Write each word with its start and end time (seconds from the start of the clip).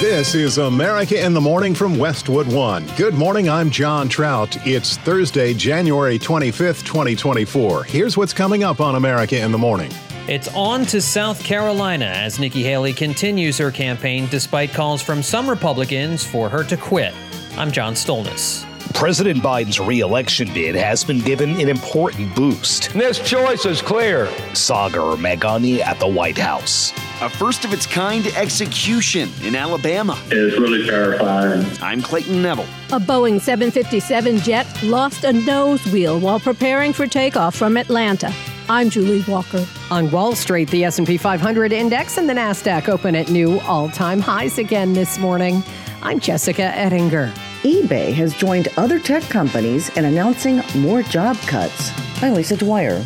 This 0.00 0.36
is 0.36 0.58
America 0.58 1.20
in 1.20 1.34
the 1.34 1.40
Morning 1.40 1.74
from 1.74 1.98
Westwood 1.98 2.46
One. 2.46 2.86
Good 2.96 3.14
morning, 3.14 3.48
I'm 3.48 3.68
John 3.68 4.08
Trout. 4.08 4.56
It's 4.64 4.96
Thursday, 4.98 5.52
January 5.52 6.20
25th, 6.20 6.84
2024. 6.84 7.82
Here's 7.82 8.16
what's 8.16 8.32
coming 8.32 8.62
up 8.62 8.80
on 8.80 8.94
America 8.94 9.36
in 9.36 9.50
the 9.50 9.58
Morning. 9.58 9.90
It's 10.28 10.46
on 10.54 10.86
to 10.86 11.00
South 11.00 11.42
Carolina 11.42 12.04
as 12.04 12.38
Nikki 12.38 12.62
Haley 12.62 12.92
continues 12.92 13.58
her 13.58 13.72
campaign 13.72 14.28
despite 14.30 14.72
calls 14.72 15.02
from 15.02 15.20
some 15.20 15.50
Republicans 15.50 16.24
for 16.24 16.48
her 16.48 16.62
to 16.62 16.76
quit. 16.76 17.12
I'm 17.56 17.72
John 17.72 17.94
Stolnis. 17.94 18.64
President 18.94 19.40
Biden's 19.40 19.80
reelection 19.80 20.46
bid 20.54 20.76
has 20.76 21.02
been 21.02 21.20
given 21.22 21.60
an 21.60 21.68
important 21.68 22.36
boost. 22.36 22.92
This 22.92 23.18
choice 23.18 23.66
is 23.66 23.82
clear. 23.82 24.28
Sagar 24.54 25.16
Meghani 25.16 25.80
at 25.80 25.98
the 25.98 26.06
White 26.06 26.38
House. 26.38 26.92
A 27.20 27.28
first 27.28 27.64
of 27.64 27.72
its 27.72 27.84
kind 27.86 28.26
execution 28.28 29.28
in 29.42 29.56
Alabama. 29.56 30.16
It's 30.26 30.56
really 30.58 30.86
terrifying. 30.86 31.66
I'm 31.82 32.00
Clayton 32.00 32.40
Neville. 32.40 32.66
A 32.92 33.00
Boeing 33.00 33.40
757 33.40 34.38
jet 34.38 34.66
lost 34.84 35.24
a 35.24 35.32
nose 35.32 35.84
wheel 35.86 36.20
while 36.20 36.38
preparing 36.38 36.92
for 36.92 37.06
takeoff 37.08 37.56
from 37.56 37.76
Atlanta. 37.76 38.32
I'm 38.68 38.88
Julie 38.88 39.24
Walker. 39.26 39.66
On 39.90 40.10
Wall 40.12 40.36
Street, 40.36 40.70
the 40.70 40.84
S&P 40.84 41.16
500 41.16 41.72
index 41.72 42.18
and 42.18 42.28
the 42.28 42.34
Nasdaq 42.34 42.88
open 42.88 43.16
at 43.16 43.30
new 43.30 43.58
all-time 43.60 44.20
highs 44.20 44.58
again 44.58 44.92
this 44.92 45.18
morning. 45.18 45.64
I'm 46.02 46.20
Jessica 46.20 46.62
Ettinger 46.62 47.32
eBay 47.62 48.12
has 48.12 48.34
joined 48.34 48.68
other 48.76 49.00
tech 49.00 49.24
companies 49.24 49.88
in 49.96 50.04
announcing 50.04 50.62
more 50.76 51.02
job 51.02 51.36
cuts. 51.38 51.90
I'm 52.22 52.34
Lisa 52.34 52.56
Dwyer. 52.56 53.04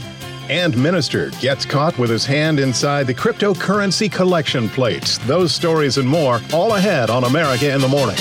And 0.48 0.76
Minister 0.76 1.30
gets 1.40 1.64
caught 1.64 1.98
with 1.98 2.10
his 2.10 2.26
hand 2.26 2.58
inside 2.58 3.06
the 3.06 3.14
cryptocurrency 3.14 4.10
collection 4.10 4.68
plates. 4.68 5.18
Those 5.18 5.54
stories 5.54 5.98
and 5.98 6.08
more 6.08 6.40
all 6.52 6.74
ahead 6.74 7.10
on 7.10 7.24
America 7.24 7.72
in 7.72 7.80
the 7.80 7.88
Morning. 7.88 8.16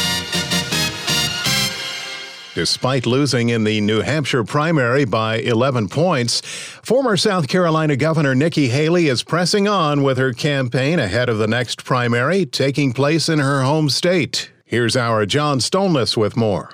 Despite 2.53 3.05
losing 3.05 3.47
in 3.47 3.63
the 3.63 3.79
New 3.79 4.01
Hampshire 4.01 4.43
primary 4.43 5.05
by 5.05 5.37
11 5.37 5.87
points, 5.87 6.41
former 6.83 7.15
South 7.15 7.47
Carolina 7.47 7.95
Governor 7.95 8.35
Nikki 8.35 8.67
Haley 8.67 9.07
is 9.07 9.23
pressing 9.23 9.69
on 9.69 10.03
with 10.03 10.17
her 10.17 10.33
campaign 10.33 10.99
ahead 10.99 11.29
of 11.29 11.37
the 11.37 11.47
next 11.47 11.85
primary 11.85 12.45
taking 12.45 12.91
place 12.91 13.29
in 13.29 13.39
her 13.39 13.61
home 13.61 13.89
state. 13.89 14.51
Here's 14.65 14.97
our 14.97 15.25
John 15.25 15.59
Stolnis 15.59 16.17
with 16.17 16.35
more. 16.35 16.71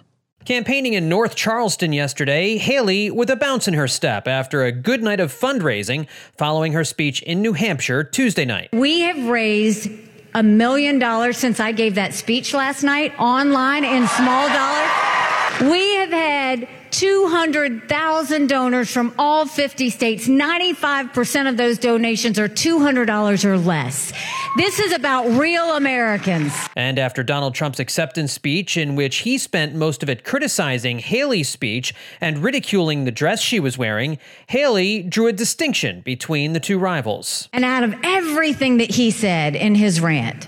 Campaigning 0.48 0.94
in 0.94 1.10
North 1.10 1.36
Charleston 1.36 1.92
yesterday, 1.92 2.56
Haley 2.56 3.12
with 3.12 3.30
a 3.30 3.36
bounce 3.36 3.68
in 3.68 3.74
her 3.74 3.86
step 3.86 4.30
after 4.30 4.64
a 4.64 4.72
good 4.72 5.04
night 5.04 5.20
of 5.20 5.38
fundraising 5.38 6.08
following 6.38 6.72
her 6.72 6.86
speech 6.86 7.22
in 7.24 7.42
New 7.42 7.52
Hampshire 7.52 8.02
Tuesday 8.02 8.46
night. 8.46 8.70
We 8.72 9.02
have 9.02 9.28
raised 9.28 9.92
a 10.34 10.42
million 10.42 11.00
dollars 11.00 11.36
since 11.36 11.60
I 11.60 11.74
gave 11.74 11.96
that 11.96 12.14
speech 12.14 12.54
last 12.54 12.82
night 12.82 13.12
online 13.20 13.84
in 13.84 14.08
small 14.08 14.48
dollars. 14.48 15.70
We 15.70 15.96
have 15.96 16.12
had 16.12 16.70
200,000 16.92 18.48
donors 18.48 18.92
from 18.92 19.14
all 19.18 19.46
50 19.46 19.90
states. 19.90 20.28
95% 20.28 21.50
of 21.50 21.58
those 21.58 21.78
donations 21.78 22.40
are 22.40 22.50
$200 22.50 23.46
or 23.46 23.58
less. 23.58 24.14
This 24.58 24.80
is 24.80 24.92
about 24.92 25.28
real 25.38 25.76
Americans. 25.76 26.54
And 26.76 26.98
after 26.98 27.24
Donald 27.24 27.54
Trump's 27.54 27.80
acceptance 27.80 28.34
speech, 28.34 28.76
in 28.78 28.96
which 28.96 29.18
he 29.18 29.38
spent 29.38 29.76
most 29.76 30.02
of 30.02 30.10
it 30.10 30.24
criticizing 30.24 31.00
Haley's 31.00 31.50
speech 31.50 31.94
and 32.20 32.40
ridiculing 32.40 33.06
the 33.06 33.12
dress 33.12 33.42
she 33.42 33.60
was 33.60 33.78
wearing, 33.78 34.18
Haley 34.48 35.04
drew 35.04 35.28
a 35.28 35.34
distinction 35.34 36.02
between 36.02 36.54
the 36.54 36.60
two 36.60 36.80
rivals. 36.80 37.50
And 37.54 37.64
out 37.64 37.84
of 37.84 37.96
everything 38.04 38.78
that 38.78 38.92
he 38.92 39.12
said 39.12 39.56
in 39.56 39.76
his 39.76 40.02
rant, 40.02 40.48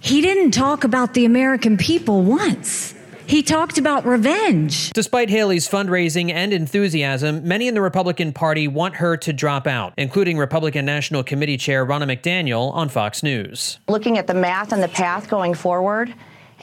he 0.00 0.20
didn't 0.20 0.52
talk 0.52 0.84
about 0.84 1.14
the 1.14 1.24
American 1.24 1.76
people 1.76 2.22
once. 2.22 2.93
He 3.26 3.42
talked 3.42 3.78
about 3.78 4.04
revenge. 4.04 4.90
Despite 4.92 5.30
Haley's 5.30 5.68
fundraising 5.68 6.30
and 6.30 6.52
enthusiasm, 6.52 7.46
many 7.48 7.68
in 7.68 7.74
the 7.74 7.80
Republican 7.80 8.32
Party 8.32 8.68
want 8.68 8.96
her 8.96 9.16
to 9.16 9.32
drop 9.32 9.66
out, 9.66 9.94
including 9.96 10.36
Republican 10.36 10.84
National 10.84 11.24
Committee 11.24 11.56
Chair 11.56 11.86
Ronna 11.86 12.04
McDaniel 12.04 12.72
on 12.74 12.88
Fox 12.90 13.22
News. 13.22 13.78
Looking 13.88 14.18
at 14.18 14.26
the 14.26 14.34
math 14.34 14.72
and 14.72 14.82
the 14.82 14.88
path 14.88 15.28
going 15.30 15.54
forward, 15.54 16.14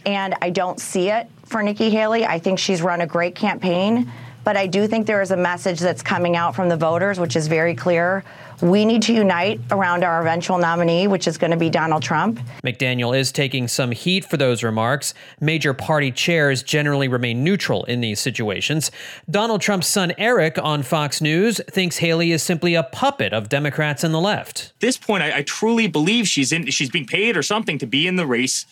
and 0.06 0.36
I 0.42 0.52
don't 0.52 0.80
see 0.80 1.10
it 1.10 1.28
for 1.46 1.64
Nikki 1.64 1.90
Haley. 1.90 2.26
I 2.26 2.38
think 2.38 2.60
she's 2.60 2.82
run 2.82 3.02
a 3.02 3.08
great 3.08 3.34
campaign, 3.36 4.12
but 4.44 4.58
I 4.58 4.68
do 4.68 4.88
think 4.88 5.08
there 5.08 5.22
is 5.22 5.32
a 5.32 5.38
message 5.38 5.80
that's 5.80 6.02
coming 6.02 6.36
out 6.36 6.56
from 6.56 6.70
the 6.70 6.78
voters, 6.78 7.20
which 7.20 7.36
is 7.36 7.48
very 7.48 7.76
clear 7.76 8.24
we 8.62 8.86
need 8.86 9.02
to 9.04 9.14
unite 9.14 9.60
around 9.72 10.04
our 10.04 10.22
eventual 10.22 10.58
nominee, 10.58 11.08
which 11.08 11.28
is 11.28 11.38
going 11.38 11.52
to 11.52 11.58
be 11.58 11.70
Donald 11.70 12.04
Trump. 12.04 12.40
McDaniel 12.64 13.18
is 13.18 13.32
taking 13.32 13.68
some 13.68 13.92
heat 13.92 14.24
for 14.24 14.38
those 14.38 14.64
remarks. 14.64 15.14
Major 15.40 15.74
party 15.74 16.12
chairs 16.12 16.62
generally 16.62 17.08
remain 17.08 17.44
neutral 17.44 17.84
in 17.86 18.02
these 18.02 18.20
situations. 18.20 18.92
Donald 19.30 19.62
Trump's 19.62 19.88
son 19.88 20.14
Eric 20.18 20.60
on 20.62 20.84
Fox 20.84 21.22
News 21.22 21.60
thinks 21.70 21.98
Haley 21.98 22.32
is 22.32 22.44
simply 22.44 22.76
a 22.76 22.84
puppet 22.84 23.34
of 23.34 23.50
Democrats 23.50 24.04
and 24.04 24.14
the 24.14 24.22
left. 24.22 24.74
At 24.76 24.80
this 24.80 24.98
point, 24.98 25.24
I, 25.24 25.38
I 25.38 25.42
truly 25.42 25.88
believe 25.88 26.28
she's 26.28 26.52
in. 26.52 26.68
She's 26.70 26.90
being 26.90 27.08
paid 27.08 27.36
or 27.36 27.44
something 27.44 27.80
to 27.80 27.88
be 27.88 28.08
in 28.08 28.16
the 28.16 28.28
race 28.28 28.66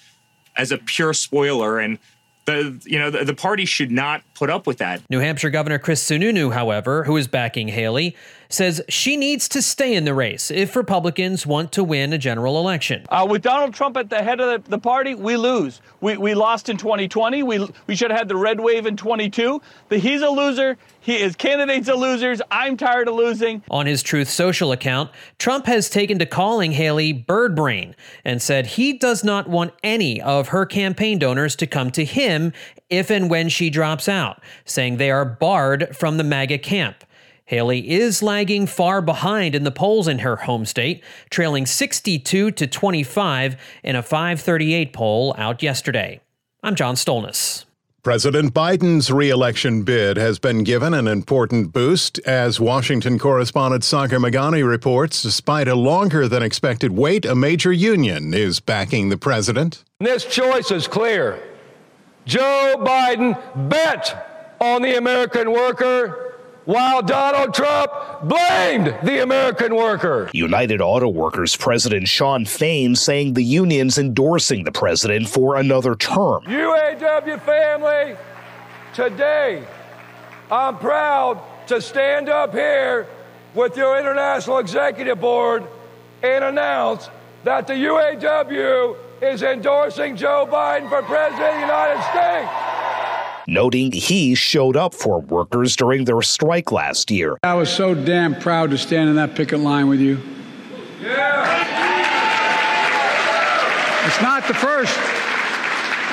as 0.55 0.71
a 0.71 0.77
pure 0.77 1.13
spoiler 1.13 1.79
and 1.79 1.97
the 2.49 2.81
you 2.85 2.97
know 2.97 3.11
the, 3.11 3.23
the, 3.23 3.33
party 3.33 3.65
should 3.65 3.91
not 3.91 4.23
put 4.39 4.49
up 4.49 4.65
with 4.65 4.77
that. 4.77 5.01
New 5.09 5.19
Hampshire 5.19 5.49
Governor 5.49 5.77
Chris 5.77 6.01
Sununu, 6.01 6.53
however, 6.53 7.03
who 7.03 7.17
is 7.17 7.27
backing 7.27 7.67
Haley, 7.67 8.15
says 8.47 8.81
she 8.89 9.15
needs 9.15 9.47
to 9.49 9.61
stay 9.61 9.93
in 9.93 10.05
the 10.05 10.13
race 10.13 10.49
if 10.49 10.75
Republicans 10.75 11.45
want 11.45 11.71
to 11.73 11.83
win 11.83 12.13
a 12.13 12.17
general 12.17 12.57
election. 12.57 13.05
Uh, 13.09 13.27
with 13.29 13.43
Donald 13.43 13.73
Trump 13.73 13.95
at 13.97 14.09
the 14.09 14.23
head 14.23 14.39
of 14.39 14.63
the, 14.63 14.69
the, 14.69 14.79
party, 14.79 15.13
we 15.13 15.35
lose. 15.35 15.81
We, 16.01 16.17
we 16.17 16.33
lost 16.33 16.69
in 16.69 16.77
2020. 16.77 17.43
We, 17.43 17.67
we 17.85 17.95
should 17.95 18.09
have 18.09 18.17
had 18.17 18.27
the 18.27 18.37
red 18.37 18.59
wave 18.59 18.85
in 18.85 18.97
22. 18.97 19.61
But 19.87 19.99
he's 19.99 20.21
a 20.21 20.29
loser. 20.29 20.77
He, 21.01 21.19
his 21.19 21.35
candidates 21.35 21.87
are 21.89 21.95
losers. 21.95 22.41
I'm 22.49 22.75
tired 22.75 23.07
of 23.07 23.15
losing. 23.15 23.61
On 23.69 23.85
his 23.85 24.01
Truth 24.01 24.29
Social 24.29 24.71
account, 24.71 25.11
Trump 25.37 25.65
has 25.67 25.89
taken 25.89 26.17
to 26.19 26.25
calling 26.25 26.71
Haley 26.71 27.13
bird 27.13 27.55
brain 27.55 27.95
and 28.25 28.41
said 28.41 28.65
he 28.65 28.93
does 28.93 29.23
not 29.23 29.47
want 29.47 29.73
any 29.83 30.21
of 30.21 30.49
her 30.49 30.65
campaign 30.65 31.19
donors 31.19 31.55
to 31.57 31.67
come 31.67 31.91
to 31.91 32.03
him 32.03 32.51
if 32.89 33.09
and 33.09 33.29
when 33.29 33.49
she 33.49 33.69
drops 33.69 34.07
out, 34.07 34.41
saying 34.65 34.97
they 34.97 35.11
are 35.11 35.25
barred 35.25 35.95
from 35.95 36.17
the 36.17 36.23
MAGA 36.23 36.59
camp. 36.59 37.03
Haley 37.45 37.89
is 37.89 38.21
lagging 38.21 38.67
far 38.67 39.01
behind 39.01 39.55
in 39.55 39.63
the 39.63 39.71
polls 39.71 40.07
in 40.07 40.19
her 40.19 40.35
home 40.35 40.65
state, 40.65 41.03
trailing 41.31 41.65
62 41.65 42.51
to 42.51 42.67
25 42.67 43.55
in 43.83 43.95
a 43.95 44.03
538 44.03 44.93
poll 44.93 45.33
out 45.35 45.63
yesterday. 45.63 46.21
I'm 46.61 46.75
John 46.75 46.93
Stolnis. 46.93 47.65
President 48.03 48.53
Biden's 48.53 49.11
reelection 49.11 49.83
bid 49.83 50.15
has 50.15 50.39
been 50.39 50.63
given 50.63 50.93
an 50.93 51.07
important 51.07 51.73
boost 51.73 52.19
as 52.19 52.59
Washington 52.59 53.19
correspondent 53.19 53.83
Sagar 53.83 54.19
Meghani 54.19 54.65
reports 54.65 55.21
despite 55.21 55.67
a 55.67 55.75
longer 55.75 56.27
than 56.27 56.41
expected 56.43 56.91
wait 56.91 57.25
a 57.25 57.35
major 57.35 57.73
union 57.73 58.33
is 58.33 58.59
backing 58.59 59.09
the 59.09 59.17
president. 59.17 59.83
This 59.99 60.23
choice 60.23 60.71
is 60.71 60.87
clear. 60.87 61.48
Joe 62.29 62.75
Biden 62.77 63.41
bet 63.69 64.55
on 64.61 64.83
the 64.83 64.97
American 64.97 65.51
worker 65.51 66.35
while 66.65 67.01
Donald 67.01 67.55
Trump 67.55 67.91
blamed 68.21 68.95
the 69.01 69.23
American 69.23 69.75
worker. 69.75 70.29
United 70.31 70.79
Auto 70.79 71.07
Workers 71.09 71.55
President 71.55 72.07
Shawn 72.07 72.45
Fain 72.45 72.95
saying 72.95 73.33
the 73.33 73.43
union's 73.43 73.97
endorsing 73.97 74.63
the 74.63 74.71
president 74.71 75.27
for 75.27 75.55
another 75.55 75.95
term. 75.95 76.43
UAW 76.43 77.41
family, 77.41 78.15
today 78.93 79.63
I'm 80.51 80.77
proud 80.77 81.41
to 81.65 81.81
stand 81.81 82.29
up 82.29 82.53
here 82.53 83.07
with 83.55 83.75
your 83.75 83.97
International 83.97 84.59
Executive 84.59 85.19
Board 85.19 85.63
and 86.21 86.43
announce 86.43 87.09
that 87.43 87.65
the 87.65 87.73
UAW 87.73 88.95
is 89.21 89.43
endorsing 89.43 90.15
Joe 90.15 90.47
Biden 90.49 90.89
for 90.89 91.01
President 91.03 91.47
of 91.47 91.53
the 91.55 91.61
United 91.61 92.01
States 92.09 92.69
noting 93.49 93.91
he 93.91 94.35
showed 94.35 94.77
up 94.77 94.93
for 94.93 95.21
workers 95.21 95.75
during 95.75 96.05
their 96.05 96.21
strike 96.21 96.71
last 96.71 97.09
year. 97.09 97.37
I 97.43 97.55
was 97.55 97.73
so 97.73 97.95
damn 97.95 98.35
proud 98.35 98.69
to 98.71 98.77
stand 98.77 99.09
in 99.09 99.15
that 99.15 99.35
picket 99.35 99.59
line 99.59 99.89
with 99.89 99.99
you. 99.99 100.21
Yeah. 101.01 101.49
It's 104.07 104.21
not 104.21 104.47
the 104.47 104.53
first. 104.53 104.97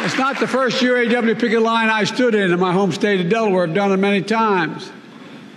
It's 0.04 0.18
not 0.18 0.38
the 0.38 0.46
first 0.46 0.82
UAW 0.82 1.38
picket 1.38 1.62
line 1.62 1.88
I 1.88 2.04
stood 2.04 2.34
in 2.34 2.52
in 2.52 2.60
my 2.60 2.72
home 2.72 2.92
state 2.92 3.20
of 3.20 3.28
Delaware. 3.28 3.64
I've 3.64 3.74
done 3.74 3.92
it 3.92 3.96
many 3.96 4.22
times. 4.22 4.90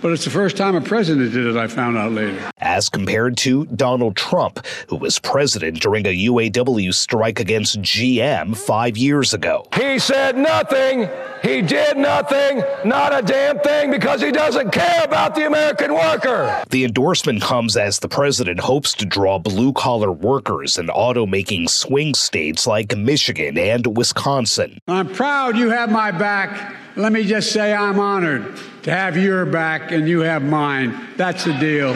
But 0.02 0.12
it's 0.12 0.24
the 0.24 0.30
first 0.30 0.56
time 0.56 0.74
a 0.74 0.80
president 0.80 1.32
did 1.32 1.46
it, 1.46 1.56
I 1.56 1.66
found 1.66 1.98
out 1.98 2.12
later. 2.12 2.50
As 2.58 2.88
compared 2.88 3.36
to 3.38 3.66
Donald 3.66 4.16
Trump, 4.16 4.64
who 4.88 4.96
was 4.96 5.18
president 5.18 5.80
during 5.80 6.06
a 6.06 6.26
UAW 6.26 6.94
strike 6.94 7.38
against 7.38 7.80
GM 7.82 8.56
five 8.56 8.96
years 8.96 9.34
ago. 9.34 9.66
He 9.74 9.98
said 9.98 10.38
nothing. 10.38 11.08
He 11.42 11.62
did 11.62 11.96
nothing, 11.96 12.62
not 12.84 13.18
a 13.18 13.22
damn 13.22 13.58
thing, 13.60 13.90
because 13.90 14.20
he 14.20 14.30
doesn't 14.30 14.72
care 14.72 15.04
about 15.04 15.34
the 15.34 15.46
American 15.46 15.94
worker. 15.94 16.62
The 16.68 16.84
endorsement 16.84 17.42
comes 17.42 17.76
as 17.76 17.98
the 17.98 18.08
president 18.08 18.60
hopes 18.60 18.92
to 18.94 19.06
draw 19.06 19.38
blue 19.38 19.72
collar 19.72 20.12
workers 20.12 20.76
in 20.76 20.88
automaking 20.88 21.68
swing 21.68 22.14
states 22.14 22.66
like 22.66 22.96
Michigan 22.96 23.56
and 23.56 23.96
Wisconsin. 23.96 24.78
I'm 24.86 25.08
proud 25.08 25.56
you 25.56 25.70
have 25.70 25.90
my 25.90 26.10
back. 26.10 26.76
Let 26.96 27.12
me 27.12 27.24
just 27.24 27.52
say 27.52 27.72
I'm 27.72 27.98
honored 28.00 28.58
to 28.82 28.90
have 28.90 29.16
your 29.16 29.46
back 29.46 29.92
and 29.92 30.08
you 30.08 30.20
have 30.20 30.42
mine. 30.42 31.08
That's 31.16 31.44
the 31.44 31.52
deal. 31.54 31.92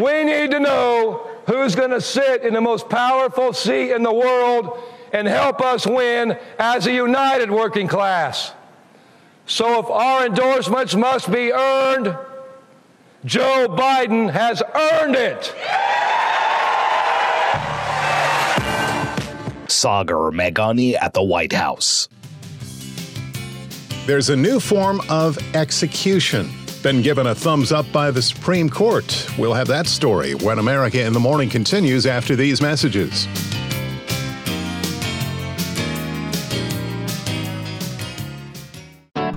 We 0.00 0.24
need 0.24 0.50
to 0.52 0.60
know 0.60 1.28
who's 1.46 1.74
going 1.74 1.90
to 1.90 2.00
sit 2.00 2.42
in 2.42 2.54
the 2.54 2.60
most 2.60 2.88
powerful 2.88 3.52
seat 3.52 3.92
in 3.92 4.02
the 4.02 4.12
world 4.12 4.78
and 5.12 5.26
help 5.26 5.60
us 5.60 5.86
win 5.86 6.38
as 6.58 6.86
a 6.86 6.92
united 6.92 7.50
working 7.50 7.88
class. 7.88 8.52
So 9.46 9.80
if 9.80 9.86
our 9.86 10.26
endorsements 10.26 10.94
must 10.94 11.32
be 11.32 11.52
earned, 11.52 12.16
Joe 13.24 13.66
Biden 13.70 14.30
has 14.30 14.62
earned 14.74 15.16
it. 15.16 15.54
Sagar 19.68 20.30
Meghani 20.30 20.96
at 21.00 21.14
the 21.14 21.22
White 21.22 21.52
House. 21.52 22.08
There's 24.08 24.30
a 24.30 24.36
new 24.36 24.58
form 24.58 25.02
of 25.10 25.36
execution. 25.54 26.50
Been 26.82 27.02
given 27.02 27.26
a 27.26 27.34
thumbs 27.34 27.72
up 27.72 27.84
by 27.92 28.10
the 28.10 28.22
Supreme 28.22 28.70
Court. 28.70 29.28
We'll 29.38 29.52
have 29.52 29.66
that 29.66 29.86
story 29.86 30.34
when 30.34 30.58
America 30.58 31.04
in 31.04 31.12
the 31.12 31.20
Morning 31.20 31.50
continues 31.50 32.06
after 32.06 32.34
these 32.34 32.62
messages. 32.62 33.28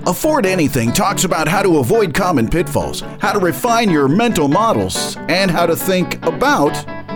Afford 0.06 0.46
Anything 0.46 0.90
talks 0.90 1.24
about 1.24 1.46
how 1.48 1.62
to 1.62 1.76
avoid 1.76 2.14
common 2.14 2.48
pitfalls, 2.48 3.02
how 3.20 3.32
to 3.32 3.40
refine 3.40 3.90
your 3.90 4.08
mental 4.08 4.48
models, 4.48 5.18
and 5.28 5.50
how 5.50 5.66
to 5.66 5.76
think 5.76 6.14
about 6.24 6.72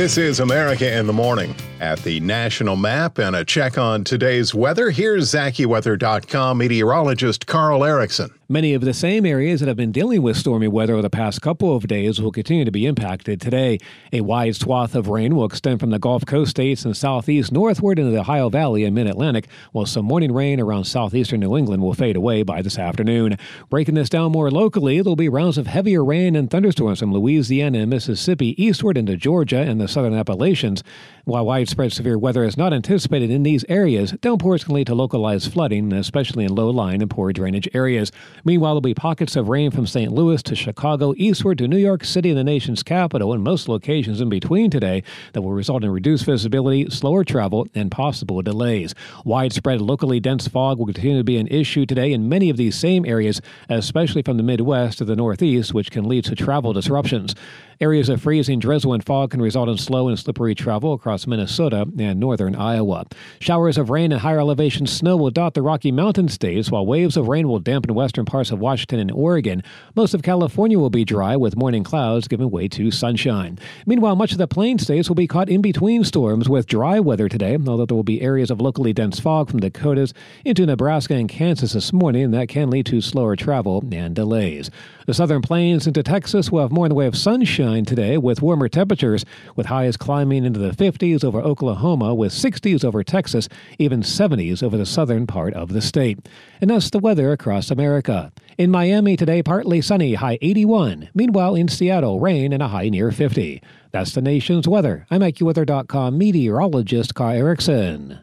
This 0.00 0.16
is 0.16 0.40
America 0.40 0.90
in 0.98 1.06
the 1.06 1.12
Morning. 1.12 1.54
At 1.78 1.98
the 2.00 2.20
national 2.20 2.76
map 2.76 3.18
and 3.18 3.36
a 3.36 3.44
check 3.44 3.76
on 3.76 4.02
today's 4.04 4.54
weather, 4.54 4.90
here's 4.90 5.32
AccuWeather.com 5.32 6.56
meteorologist 6.56 7.46
Carl 7.46 7.84
Erickson. 7.84 8.30
Many 8.50 8.74
of 8.74 8.82
the 8.82 8.92
same 8.92 9.24
areas 9.24 9.60
that 9.60 9.68
have 9.68 9.76
been 9.76 9.92
dealing 9.92 10.22
with 10.22 10.36
stormy 10.36 10.66
weather 10.66 10.94
over 10.94 11.02
the 11.02 11.08
past 11.08 11.40
couple 11.40 11.76
of 11.76 11.86
days 11.86 12.20
will 12.20 12.32
continue 12.32 12.64
to 12.64 12.72
be 12.72 12.84
impacted 12.84 13.40
today. 13.40 13.78
A 14.12 14.22
wide 14.22 14.56
swath 14.56 14.96
of 14.96 15.06
rain 15.06 15.36
will 15.36 15.44
extend 15.44 15.78
from 15.78 15.90
the 15.90 16.00
Gulf 16.00 16.26
Coast 16.26 16.50
states 16.50 16.84
and 16.84 16.96
southeast 16.96 17.52
northward 17.52 18.00
into 18.00 18.10
the 18.10 18.20
Ohio 18.20 18.48
Valley 18.48 18.82
and 18.84 18.92
mid 18.92 19.06
Atlantic, 19.06 19.46
while 19.70 19.86
some 19.86 20.04
morning 20.04 20.32
rain 20.32 20.58
around 20.58 20.84
southeastern 20.84 21.38
New 21.38 21.56
England 21.56 21.80
will 21.80 21.94
fade 21.94 22.16
away 22.16 22.42
by 22.42 22.60
this 22.60 22.76
afternoon. 22.76 23.38
Breaking 23.70 23.94
this 23.94 24.10
down 24.10 24.32
more 24.32 24.50
locally, 24.50 25.00
there'll 25.00 25.14
be 25.14 25.28
rounds 25.28 25.56
of 25.56 25.68
heavier 25.68 26.04
rain 26.04 26.34
and 26.34 26.50
thunderstorms 26.50 26.98
from 26.98 27.12
Louisiana 27.12 27.78
and 27.78 27.90
Mississippi 27.90 28.60
eastward 28.60 28.98
into 28.98 29.16
Georgia 29.16 29.60
and 29.60 29.80
the 29.80 29.86
southern 29.90 30.14
Appalachians. 30.14 30.82
While 31.24 31.46
widespread 31.46 31.92
severe 31.92 32.18
weather 32.18 32.44
is 32.44 32.56
not 32.56 32.72
anticipated 32.72 33.30
in 33.30 33.42
these 33.42 33.64
areas, 33.68 34.12
downpours 34.20 34.64
can 34.64 34.74
lead 34.74 34.86
to 34.86 34.94
localized 34.94 35.52
flooding, 35.52 35.92
especially 35.92 36.44
in 36.44 36.54
low 36.54 36.70
lying 36.70 37.02
and 37.02 37.10
poor 37.10 37.32
drainage 37.32 37.68
areas. 37.74 38.10
Meanwhile, 38.44 38.72
there'll 38.72 38.80
be 38.80 38.94
pockets 38.94 39.36
of 39.36 39.48
rain 39.48 39.70
from 39.70 39.86
St. 39.86 40.10
Louis 40.10 40.42
to 40.44 40.54
Chicago, 40.56 41.12
eastward 41.16 41.58
to 41.58 41.68
New 41.68 41.76
York 41.76 42.04
City 42.04 42.30
and 42.30 42.38
the 42.38 42.44
nation's 42.44 42.82
capital, 42.82 43.32
and 43.32 43.44
most 43.44 43.68
locations 43.68 44.20
in 44.20 44.28
between 44.28 44.70
today 44.70 45.02
that 45.34 45.42
will 45.42 45.52
result 45.52 45.84
in 45.84 45.90
reduced 45.90 46.24
visibility, 46.24 46.88
slower 46.88 47.22
travel, 47.22 47.66
and 47.74 47.90
possible 47.90 48.40
delays. 48.42 48.94
Widespread 49.24 49.80
locally 49.80 50.20
dense 50.20 50.48
fog 50.48 50.78
will 50.78 50.86
continue 50.86 51.18
to 51.18 51.24
be 51.24 51.36
an 51.36 51.48
issue 51.48 51.84
today 51.84 52.12
in 52.12 52.28
many 52.28 52.50
of 52.50 52.56
these 52.56 52.74
same 52.74 53.04
areas, 53.04 53.40
especially 53.68 54.22
from 54.22 54.36
the 54.36 54.42
Midwest 54.42 54.98
to 54.98 55.04
the 55.04 55.16
Northeast, 55.16 55.74
which 55.74 55.90
can 55.90 56.08
lead 56.08 56.24
to 56.24 56.34
travel 56.34 56.72
disruptions. 56.72 57.34
Areas 57.82 58.10
of 58.10 58.20
freezing 58.20 58.58
drizzle 58.58 58.92
and 58.92 59.02
fog 59.02 59.30
can 59.30 59.40
result 59.40 59.70
in 59.70 59.78
slow 59.78 60.08
and 60.08 60.18
slippery 60.18 60.54
travel 60.54 60.92
across 60.92 61.26
Minnesota 61.26 61.88
and 61.98 62.20
northern 62.20 62.54
Iowa. 62.54 63.06
Showers 63.38 63.78
of 63.78 63.88
rain 63.88 64.12
and 64.12 64.20
higher 64.20 64.38
elevation 64.38 64.86
snow 64.86 65.16
will 65.16 65.30
dot 65.30 65.54
the 65.54 65.62
Rocky 65.62 65.90
Mountain 65.90 66.28
states, 66.28 66.70
while 66.70 66.84
waves 66.84 67.16
of 67.16 67.28
rain 67.28 67.48
will 67.48 67.58
dampen 67.58 67.94
western 67.94 68.26
parts 68.26 68.50
of 68.50 68.58
Washington 68.58 69.00
and 69.00 69.10
Oregon. 69.10 69.62
Most 69.94 70.12
of 70.12 70.22
California 70.22 70.78
will 70.78 70.90
be 70.90 71.06
dry, 71.06 71.38
with 71.38 71.56
morning 71.56 71.82
clouds 71.82 72.28
giving 72.28 72.50
way 72.50 72.68
to 72.68 72.90
sunshine. 72.90 73.58
Meanwhile, 73.86 74.14
much 74.14 74.32
of 74.32 74.38
the 74.38 74.46
plain 74.46 74.78
states 74.78 75.08
will 75.08 75.14
be 75.16 75.26
caught 75.26 75.48
in 75.48 75.62
between 75.62 76.04
storms 76.04 76.50
with 76.50 76.66
dry 76.66 77.00
weather 77.00 77.30
today, 77.30 77.56
although 77.66 77.86
there 77.86 77.96
will 77.96 78.02
be 78.02 78.20
areas 78.20 78.50
of 78.50 78.60
locally 78.60 78.92
dense 78.92 79.18
fog 79.18 79.48
from 79.48 79.60
Dakotas 79.60 80.12
into 80.44 80.66
Nebraska 80.66 81.14
and 81.14 81.30
Kansas 81.30 81.72
this 81.72 81.94
morning, 81.94 82.30
that 82.32 82.50
can 82.50 82.68
lead 82.68 82.84
to 82.84 83.00
slower 83.00 83.36
travel 83.36 83.82
and 83.90 84.14
delays. 84.14 84.70
The 85.06 85.14
southern 85.14 85.40
plains 85.40 85.86
into 85.86 86.02
Texas 86.02 86.52
will 86.52 86.60
have 86.60 86.70
more 86.70 86.84
in 86.84 86.90
the 86.90 86.94
way 86.94 87.06
of 87.06 87.16
sunshine 87.16 87.69
today 87.70 88.18
with 88.18 88.42
warmer 88.42 88.68
temperatures, 88.68 89.24
with 89.54 89.66
highs 89.66 89.96
climbing 89.96 90.44
into 90.44 90.58
the 90.58 90.72
50s 90.72 91.24
over 91.24 91.40
Oklahoma, 91.40 92.14
with 92.14 92.32
60s 92.32 92.84
over 92.84 93.04
Texas, 93.04 93.48
even 93.78 94.02
70s 94.02 94.62
over 94.62 94.76
the 94.76 94.84
southern 94.84 95.26
part 95.26 95.54
of 95.54 95.72
the 95.72 95.80
state. 95.80 96.28
And 96.60 96.70
that's 96.70 96.90
the 96.90 96.98
weather 96.98 97.32
across 97.32 97.70
America. 97.70 98.32
In 98.58 98.70
Miami 98.70 99.16
today, 99.16 99.42
partly 99.42 99.80
sunny, 99.80 100.14
high 100.14 100.38
81. 100.42 101.10
Meanwhile, 101.14 101.54
in 101.54 101.68
Seattle, 101.68 102.20
rain 102.20 102.52
and 102.52 102.62
a 102.62 102.68
high 102.68 102.88
near 102.88 103.12
50. 103.12 103.62
That's 103.92 104.12
the 104.12 104.20
nation's 104.20 104.68
weather. 104.68 105.06
I'm 105.10 105.20
AccuWeather.com 105.20 106.18
meteorologist 106.18 107.14
Carl 107.14 107.36
Erickson. 107.36 108.18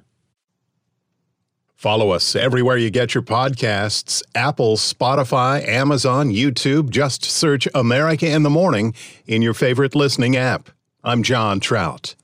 Follow 1.77 2.09
us 2.09 2.35
everywhere 2.35 2.77
you 2.77 2.89
get 2.89 3.13
your 3.13 3.21
podcasts 3.21 4.23
Apple, 4.33 4.77
Spotify, 4.77 5.63
Amazon, 5.67 6.31
YouTube. 6.31 6.89
Just 6.89 7.23
search 7.23 7.67
America 7.75 8.27
in 8.27 8.41
the 8.41 8.49
Morning 8.49 8.95
in 9.27 9.43
your 9.43 9.53
favorite 9.53 9.93
listening 9.93 10.35
app. 10.35 10.71
I'm 11.03 11.21
John 11.21 11.59
Trout. 11.59 12.15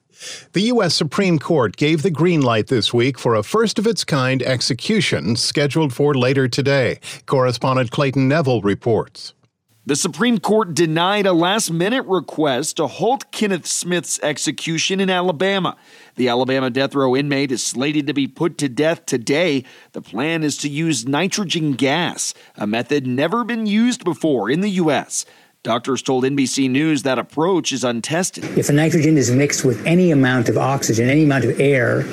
The 0.53 0.61
U.S. 0.61 0.95
Supreme 0.95 1.37
Court 1.37 1.77
gave 1.77 2.01
the 2.01 2.09
green 2.09 2.41
light 2.41 2.65
this 2.65 2.95
week 2.95 3.19
for 3.19 3.35
a 3.35 3.43
first 3.43 3.77
of 3.77 3.85
its 3.85 4.03
kind 4.03 4.41
execution 4.41 5.35
scheduled 5.35 5.93
for 5.93 6.15
later 6.15 6.47
today. 6.47 6.99
Correspondent 7.27 7.91
Clayton 7.91 8.27
Neville 8.27 8.61
reports. 8.61 9.35
The 9.85 9.97
Supreme 9.97 10.39
Court 10.39 10.73
denied 10.73 11.25
a 11.25 11.33
last 11.33 11.69
minute 11.69 12.05
request 12.05 12.77
to 12.77 12.87
halt 12.87 13.29
Kenneth 13.33 13.67
Smith's 13.67 14.17
execution 14.23 15.01
in 15.01 15.09
Alabama. 15.09 15.75
The 16.15 16.29
Alabama 16.29 16.69
death 16.69 16.95
row 16.95 17.17
inmate 17.17 17.51
is 17.51 17.65
slated 17.65 18.07
to 18.07 18.13
be 18.13 18.25
put 18.25 18.57
to 18.59 18.69
death 18.69 19.05
today. 19.05 19.65
The 19.91 20.01
plan 20.01 20.41
is 20.41 20.55
to 20.59 20.69
use 20.69 21.05
nitrogen 21.05 21.73
gas, 21.73 22.33
a 22.55 22.65
method 22.65 23.05
never 23.05 23.43
been 23.43 23.65
used 23.65 24.05
before 24.05 24.49
in 24.49 24.61
the 24.61 24.69
U.S. 24.69 25.25
Doctors 25.63 26.01
told 26.01 26.23
NBC 26.23 26.69
News 26.69 27.03
that 27.03 27.19
approach 27.19 27.73
is 27.73 27.83
untested. 27.83 28.45
If 28.57 28.67
the 28.67 28.73
nitrogen 28.73 29.17
is 29.17 29.31
mixed 29.31 29.65
with 29.65 29.85
any 29.85 30.11
amount 30.11 30.47
of 30.47 30.57
oxygen, 30.57 31.09
any 31.09 31.25
amount 31.25 31.43
of 31.43 31.59
air, 31.59 32.03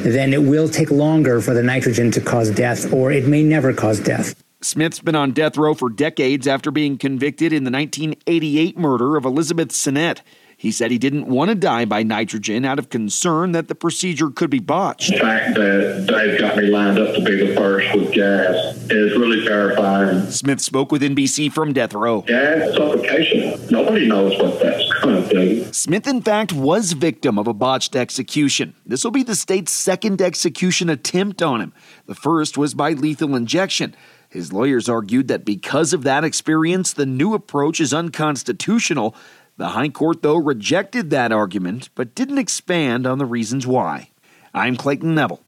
then 0.00 0.32
it 0.32 0.42
will 0.42 0.68
take 0.68 0.90
longer 0.90 1.40
for 1.40 1.54
the 1.54 1.62
nitrogen 1.62 2.10
to 2.10 2.20
cause 2.20 2.50
death, 2.50 2.92
or 2.92 3.12
it 3.12 3.28
may 3.28 3.44
never 3.44 3.72
cause 3.72 4.00
death. 4.00 4.34
Smith's 4.62 5.00
been 5.00 5.16
on 5.16 5.32
death 5.32 5.56
row 5.56 5.72
for 5.72 5.88
decades 5.88 6.46
after 6.46 6.70
being 6.70 6.98
convicted 6.98 7.50
in 7.50 7.64
the 7.64 7.70
1988 7.70 8.76
murder 8.76 9.16
of 9.16 9.24
Elizabeth 9.24 9.72
Sennett. 9.72 10.20
He 10.54 10.70
said 10.70 10.90
he 10.90 10.98
didn't 10.98 11.24
want 11.24 11.48
to 11.48 11.54
die 11.54 11.86
by 11.86 12.02
nitrogen 12.02 12.66
out 12.66 12.78
of 12.78 12.90
concern 12.90 13.52
that 13.52 13.68
the 13.68 13.74
procedure 13.74 14.28
could 14.28 14.50
be 14.50 14.58
botched. 14.58 15.12
The 15.12 15.18
fact 15.18 15.54
that 15.54 16.04
Dave 16.06 16.38
got 16.38 16.58
me 16.58 16.64
lined 16.64 16.98
up 16.98 17.14
to 17.14 17.24
be 17.24 17.46
the 17.46 17.56
first 17.56 17.94
with 17.94 18.12
gas 18.12 18.76
is 18.90 19.16
really 19.16 19.42
terrifying. 19.46 20.30
Smith 20.30 20.60
spoke 20.60 20.92
with 20.92 21.00
NBC 21.00 21.50
from 21.50 21.72
death 21.72 21.94
row. 21.94 22.20
Gas 22.20 22.74
suffocation. 22.76 23.58
Nobody 23.70 24.06
knows 24.06 24.38
what 24.38 24.60
that's 24.60 24.92
going 25.00 25.26
to 25.26 25.28
do. 25.30 25.72
Smith, 25.72 26.06
in 26.06 26.20
fact, 26.20 26.52
was 26.52 26.92
victim 26.92 27.38
of 27.38 27.46
a 27.46 27.54
botched 27.54 27.96
execution. 27.96 28.74
This 28.84 29.02
will 29.02 29.10
be 29.10 29.22
the 29.22 29.36
state's 29.36 29.72
second 29.72 30.20
execution 30.20 30.90
attempt 30.90 31.40
on 31.40 31.62
him. 31.62 31.72
The 32.04 32.14
first 32.14 32.58
was 32.58 32.74
by 32.74 32.92
lethal 32.92 33.34
injection. 33.34 33.96
His 34.30 34.52
lawyers 34.52 34.88
argued 34.88 35.26
that 35.26 35.44
because 35.44 35.92
of 35.92 36.04
that 36.04 36.22
experience, 36.22 36.92
the 36.92 37.04
new 37.04 37.34
approach 37.34 37.80
is 37.80 37.92
unconstitutional. 37.92 39.16
The 39.56 39.70
High 39.70 39.88
Court, 39.88 40.22
though, 40.22 40.36
rejected 40.36 41.10
that 41.10 41.32
argument, 41.32 41.90
but 41.96 42.14
didn't 42.14 42.38
expand 42.38 43.08
on 43.08 43.18
the 43.18 43.26
reasons 43.26 43.66
why. 43.66 44.10
I'm 44.54 44.76
Clayton 44.76 45.16
Neville. 45.16 45.42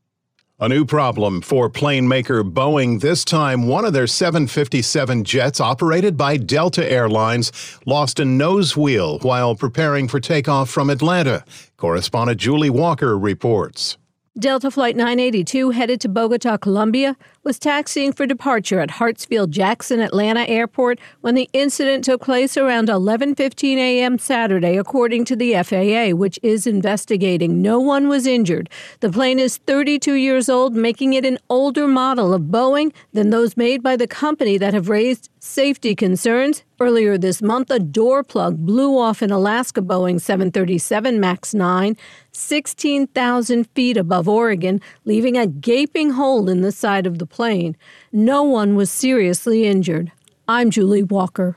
A 0.58 0.68
new 0.68 0.84
problem 0.84 1.42
for 1.42 1.70
plane 1.70 2.08
maker 2.08 2.42
Boeing. 2.42 3.00
This 3.00 3.24
time, 3.24 3.68
one 3.68 3.84
of 3.84 3.92
their 3.92 4.08
757 4.08 5.22
jets, 5.22 5.60
operated 5.60 6.16
by 6.16 6.36
Delta 6.36 6.88
Airlines, 6.90 7.52
lost 7.86 8.18
a 8.18 8.24
nose 8.24 8.76
wheel 8.76 9.20
while 9.20 9.54
preparing 9.54 10.08
for 10.08 10.18
takeoff 10.18 10.68
from 10.68 10.90
Atlanta. 10.90 11.44
Correspondent 11.76 12.40
Julie 12.40 12.70
Walker 12.70 13.16
reports. 13.16 13.96
Delta 14.38 14.70
Flight 14.70 14.96
982 14.96 15.70
headed 15.70 16.00
to 16.00 16.08
Bogota, 16.08 16.56
Colombia, 16.56 17.18
was 17.44 17.58
taxiing 17.58 18.12
for 18.12 18.24
departure 18.24 18.78
at 18.78 18.90
Hartsfield 18.90 19.50
Jackson 19.50 20.00
Atlanta 20.00 20.48
Airport 20.48 21.00
when 21.22 21.34
the 21.34 21.48
incident 21.52 22.04
took 22.04 22.22
place 22.22 22.56
around 22.56 22.88
11:15 22.88 23.76
a.m. 23.78 24.18
Saturday, 24.18 24.76
according 24.76 25.24
to 25.24 25.34
the 25.34 25.54
FAA, 25.54 26.14
which 26.16 26.38
is 26.42 26.66
investigating. 26.66 27.60
No 27.60 27.80
one 27.80 28.08
was 28.08 28.26
injured. 28.26 28.70
The 29.00 29.10
plane 29.10 29.40
is 29.40 29.56
32 29.56 30.14
years 30.14 30.48
old, 30.48 30.76
making 30.76 31.14
it 31.14 31.24
an 31.24 31.38
older 31.50 31.88
model 31.88 32.32
of 32.32 32.42
Boeing 32.42 32.92
than 33.12 33.30
those 33.30 33.56
made 33.56 33.82
by 33.82 33.96
the 33.96 34.06
company 34.06 34.56
that 34.58 34.74
have 34.74 34.88
raised 34.88 35.28
safety 35.40 35.96
concerns. 35.96 36.62
Earlier 36.80 37.18
this 37.18 37.42
month, 37.42 37.70
a 37.70 37.78
door 37.78 38.24
plug 38.24 38.58
blew 38.58 38.98
off 38.98 39.22
an 39.22 39.30
Alaska 39.30 39.80
Boeing 39.80 40.20
737 40.20 41.20
MAX 41.20 41.54
9, 41.54 41.96
16,000 42.32 43.68
feet 43.74 43.96
above 43.96 44.28
Oregon, 44.28 44.80
leaving 45.04 45.36
a 45.36 45.46
gaping 45.46 46.10
hole 46.10 46.48
in 46.48 46.60
the 46.60 46.72
side 46.72 47.06
of 47.06 47.18
the 47.18 47.26
plane. 47.32 47.76
No 48.12 48.44
one 48.44 48.76
was 48.76 48.90
seriously 48.90 49.66
injured. 49.66 50.12
I'm 50.46 50.70
Julie 50.70 51.02
Walker. 51.02 51.56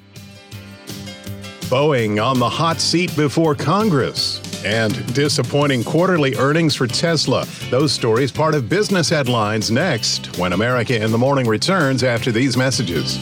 Boeing 1.70 2.24
on 2.24 2.40
the 2.40 2.50
hot 2.50 2.80
seat 2.80 3.16
before 3.16 3.54
Congress. 3.54 4.42
And 4.66 5.14
disappointing 5.14 5.84
quarterly 5.84 6.36
earnings 6.36 6.74
for 6.74 6.88
Tesla. 6.88 7.46
Those 7.70 7.92
stories 7.92 8.32
part 8.32 8.56
of 8.56 8.68
business 8.68 9.10
headlines 9.10 9.70
next 9.70 10.38
when 10.40 10.54
America 10.54 10.96
in 11.00 11.12
the 11.12 11.18
Morning 11.20 11.48
returns 11.48 12.04
after 12.04 12.32
these 12.32 12.58
messages. 12.58 13.20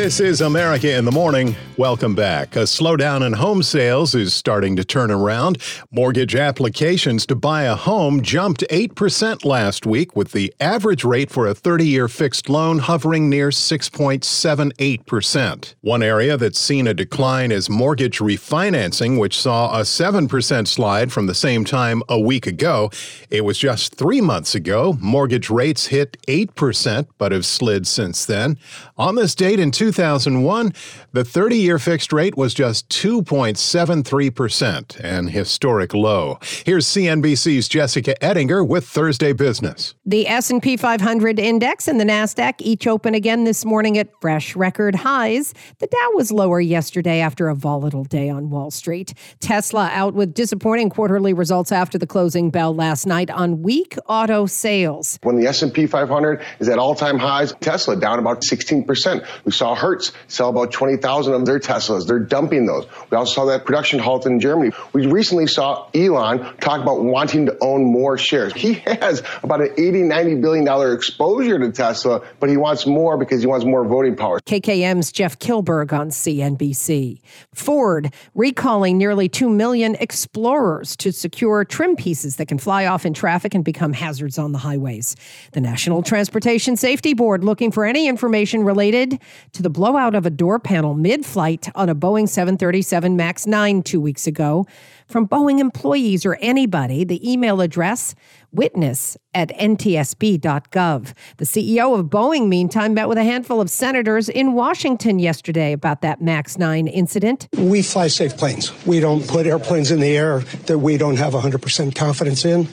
This 0.00 0.20
is 0.20 0.42
America 0.42 0.96
in 0.96 1.04
the 1.04 1.10
Morning. 1.10 1.56
Welcome 1.76 2.14
back. 2.14 2.54
A 2.54 2.60
slowdown 2.60 3.26
in 3.26 3.32
home 3.32 3.64
sales 3.64 4.14
is 4.14 4.32
starting 4.32 4.76
to 4.76 4.84
turn 4.84 5.10
around. 5.10 5.58
Mortgage 5.90 6.36
applications 6.36 7.26
to 7.26 7.34
buy 7.34 7.64
a 7.64 7.74
home 7.74 8.22
jumped 8.22 8.62
8% 8.70 9.44
last 9.44 9.86
week, 9.86 10.14
with 10.14 10.30
the 10.30 10.54
average 10.60 11.02
rate 11.04 11.30
for 11.30 11.48
a 11.48 11.54
30 11.54 11.84
year 11.84 12.06
fixed 12.06 12.48
loan 12.48 12.78
hovering 12.78 13.28
near 13.28 13.48
6.78%. 13.48 15.74
One 15.80 16.04
area 16.04 16.36
that's 16.36 16.60
seen 16.60 16.86
a 16.86 16.94
decline 16.94 17.50
is 17.50 17.68
mortgage 17.68 18.20
refinancing, 18.20 19.18
which 19.18 19.36
saw 19.36 19.76
a 19.76 19.82
7% 19.82 20.68
slide 20.68 21.10
from 21.12 21.26
the 21.26 21.34
same 21.34 21.64
time 21.64 22.04
a 22.08 22.20
week 22.20 22.46
ago. 22.46 22.92
It 23.30 23.44
was 23.44 23.58
just 23.58 23.96
three 23.96 24.20
months 24.20 24.54
ago. 24.54 24.96
Mortgage 25.00 25.50
rates 25.50 25.86
hit 25.86 26.16
8%, 26.28 27.08
but 27.18 27.32
have 27.32 27.44
slid 27.44 27.88
since 27.88 28.24
then. 28.24 28.58
On 28.96 29.16
this 29.16 29.34
date 29.34 29.58
in 29.58 29.72
2001, 29.92 30.74
the 31.12 31.24
30 31.24 31.56
year 31.56 31.78
fixed 31.78 32.12
rate 32.12 32.36
was 32.36 32.52
just 32.52 32.86
2.73%, 32.90 35.00
an 35.00 35.28
historic 35.28 35.94
low. 35.94 36.38
Here's 36.66 36.84
CNBC's 36.86 37.68
Jessica 37.68 38.22
Ettinger 38.22 38.62
with 38.62 38.86
Thursday 38.86 39.32
Business. 39.32 39.94
The 40.04 40.28
S&P 40.28 40.76
500 40.76 41.38
index 41.38 41.88
and 41.88 41.98
the 41.98 42.04
Nasdaq 42.04 42.56
each 42.58 42.86
open 42.86 43.14
again 43.14 43.44
this 43.44 43.64
morning 43.64 43.96
at 43.96 44.08
fresh 44.20 44.54
record 44.54 44.94
highs. 44.94 45.54
The 45.78 45.86
Dow 45.86 46.10
was 46.12 46.30
lower 46.30 46.60
yesterday 46.60 47.20
after 47.20 47.48
a 47.48 47.54
volatile 47.54 48.04
day 48.04 48.28
on 48.28 48.50
Wall 48.50 48.70
Street. 48.70 49.14
Tesla 49.40 49.88
out 49.94 50.12
with 50.12 50.34
disappointing 50.34 50.90
quarterly 50.90 51.32
results 51.32 51.72
after 51.72 51.96
the 51.96 52.06
closing 52.06 52.50
bell 52.50 52.74
last 52.74 53.06
night 53.06 53.30
on 53.30 53.62
weak 53.62 53.96
auto 54.06 54.44
sales. 54.44 55.18
When 55.22 55.36
the 55.36 55.46
S&P 55.46 55.86
500 55.86 56.44
is 56.58 56.68
at 56.68 56.78
all-time 56.78 57.18
highs, 57.18 57.54
Tesla 57.60 57.96
down 57.96 58.18
about 58.18 58.42
16%. 58.42 59.26
We 59.46 59.52
saw 59.52 59.77
Hertz 59.78 60.12
sell 60.26 60.50
about 60.50 60.72
20,000 60.72 61.32
of 61.32 61.46
their 61.46 61.58
Teslas. 61.58 62.06
They're 62.06 62.18
dumping 62.18 62.66
those. 62.66 62.86
We 63.10 63.16
also 63.16 63.32
saw 63.32 63.44
that 63.46 63.64
production 63.64 63.98
halt 63.98 64.26
in 64.26 64.40
Germany. 64.40 64.72
We 64.92 65.06
recently 65.06 65.46
saw 65.46 65.88
Elon 65.94 66.40
talk 66.58 66.82
about 66.82 67.02
wanting 67.02 67.46
to 67.46 67.56
own 67.60 67.84
more 67.84 68.18
shares. 68.18 68.52
He 68.54 68.74
has 68.74 69.22
about 69.42 69.60
an 69.60 69.70
80, 69.76 70.02
90 70.02 70.34
billion 70.36 70.64
dollar 70.64 70.92
exposure 70.94 71.58
to 71.58 71.72
Tesla, 71.72 72.22
but 72.40 72.48
he 72.50 72.56
wants 72.56 72.86
more 72.86 73.16
because 73.16 73.40
he 73.40 73.46
wants 73.46 73.64
more 73.64 73.84
voting 73.84 74.16
power. 74.16 74.40
KKM's 74.40 75.12
Jeff 75.12 75.38
Kilburg 75.38 75.92
on 75.92 76.10
CNBC. 76.10 77.20
Ford 77.54 78.12
recalling 78.34 78.98
nearly 78.98 79.28
2 79.28 79.48
million 79.48 79.94
Explorers 80.00 80.96
to 80.96 81.12
secure 81.12 81.64
trim 81.64 81.96
pieces 81.96 82.36
that 82.36 82.48
can 82.48 82.58
fly 82.58 82.86
off 82.86 83.06
in 83.06 83.14
traffic 83.14 83.54
and 83.54 83.64
become 83.64 83.92
hazards 83.92 84.38
on 84.38 84.52
the 84.52 84.58
highways. 84.58 85.14
The 85.52 85.60
National 85.60 86.02
Transportation 86.02 86.76
Safety 86.76 87.14
Board 87.14 87.44
looking 87.44 87.70
for 87.70 87.84
any 87.84 88.08
information 88.08 88.64
related 88.64 89.20
to 89.52 89.62
the 89.62 89.67
blowout 89.70 90.14
of 90.14 90.26
a 90.26 90.30
door 90.30 90.58
panel 90.58 90.94
mid 90.94 91.24
flight 91.24 91.68
on 91.74 91.88
a 91.88 91.94
Boeing 91.94 92.28
737 92.28 93.16
MAX 93.16 93.46
9 93.46 93.82
two 93.82 94.00
weeks 94.00 94.26
ago 94.26 94.66
from 95.06 95.26
Boeing 95.26 95.58
employees 95.58 96.26
or 96.26 96.36
anybody. 96.40 97.04
The 97.04 97.30
email 97.30 97.60
address 97.60 98.14
witness 98.52 99.16
at 99.34 99.48
ntsb.gov. 99.50 101.12
The 101.36 101.44
CEO 101.44 101.98
of 101.98 102.06
Boeing, 102.06 102.48
meantime, 102.48 102.94
met 102.94 103.08
with 103.08 103.18
a 103.18 103.24
handful 103.24 103.60
of 103.60 103.70
senators 103.70 104.28
in 104.28 104.52
Washington 104.52 105.18
yesterday 105.18 105.72
about 105.72 106.02
that 106.02 106.20
MAX 106.20 106.58
9 106.58 106.86
incident. 106.86 107.48
We 107.56 107.82
fly 107.82 108.08
safe 108.08 108.36
planes. 108.36 108.72
We 108.86 109.00
don't 109.00 109.26
put 109.26 109.46
airplanes 109.46 109.90
in 109.90 110.00
the 110.00 110.16
air 110.16 110.40
that 110.66 110.78
we 110.78 110.96
don't 110.96 111.16
have 111.16 111.32
100% 111.32 111.94
confidence 111.94 112.44
in. 112.44 112.68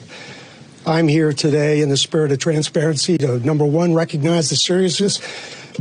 I'm 0.87 1.07
here 1.07 1.33
today 1.33 1.81
in 1.81 1.89
the 1.89 1.97
spirit 1.97 2.31
of 2.31 2.37
transparency 2.37 3.17
to 3.17 3.39
number 3.39 3.65
one, 3.65 3.95
recognize 3.95 4.51
the 4.51 4.55
seriousness, 4.55 5.19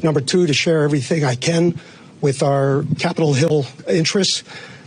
number 0.03 0.21
two, 0.21 0.47
to 0.47 0.55
share 0.55 0.83
everything 0.83 1.25
I 1.25 1.35
can 1.35 1.79
with 2.21 2.43
our 2.43 2.85
Capitol 2.99 3.35
Hill 3.35 3.67
interests 3.89 4.43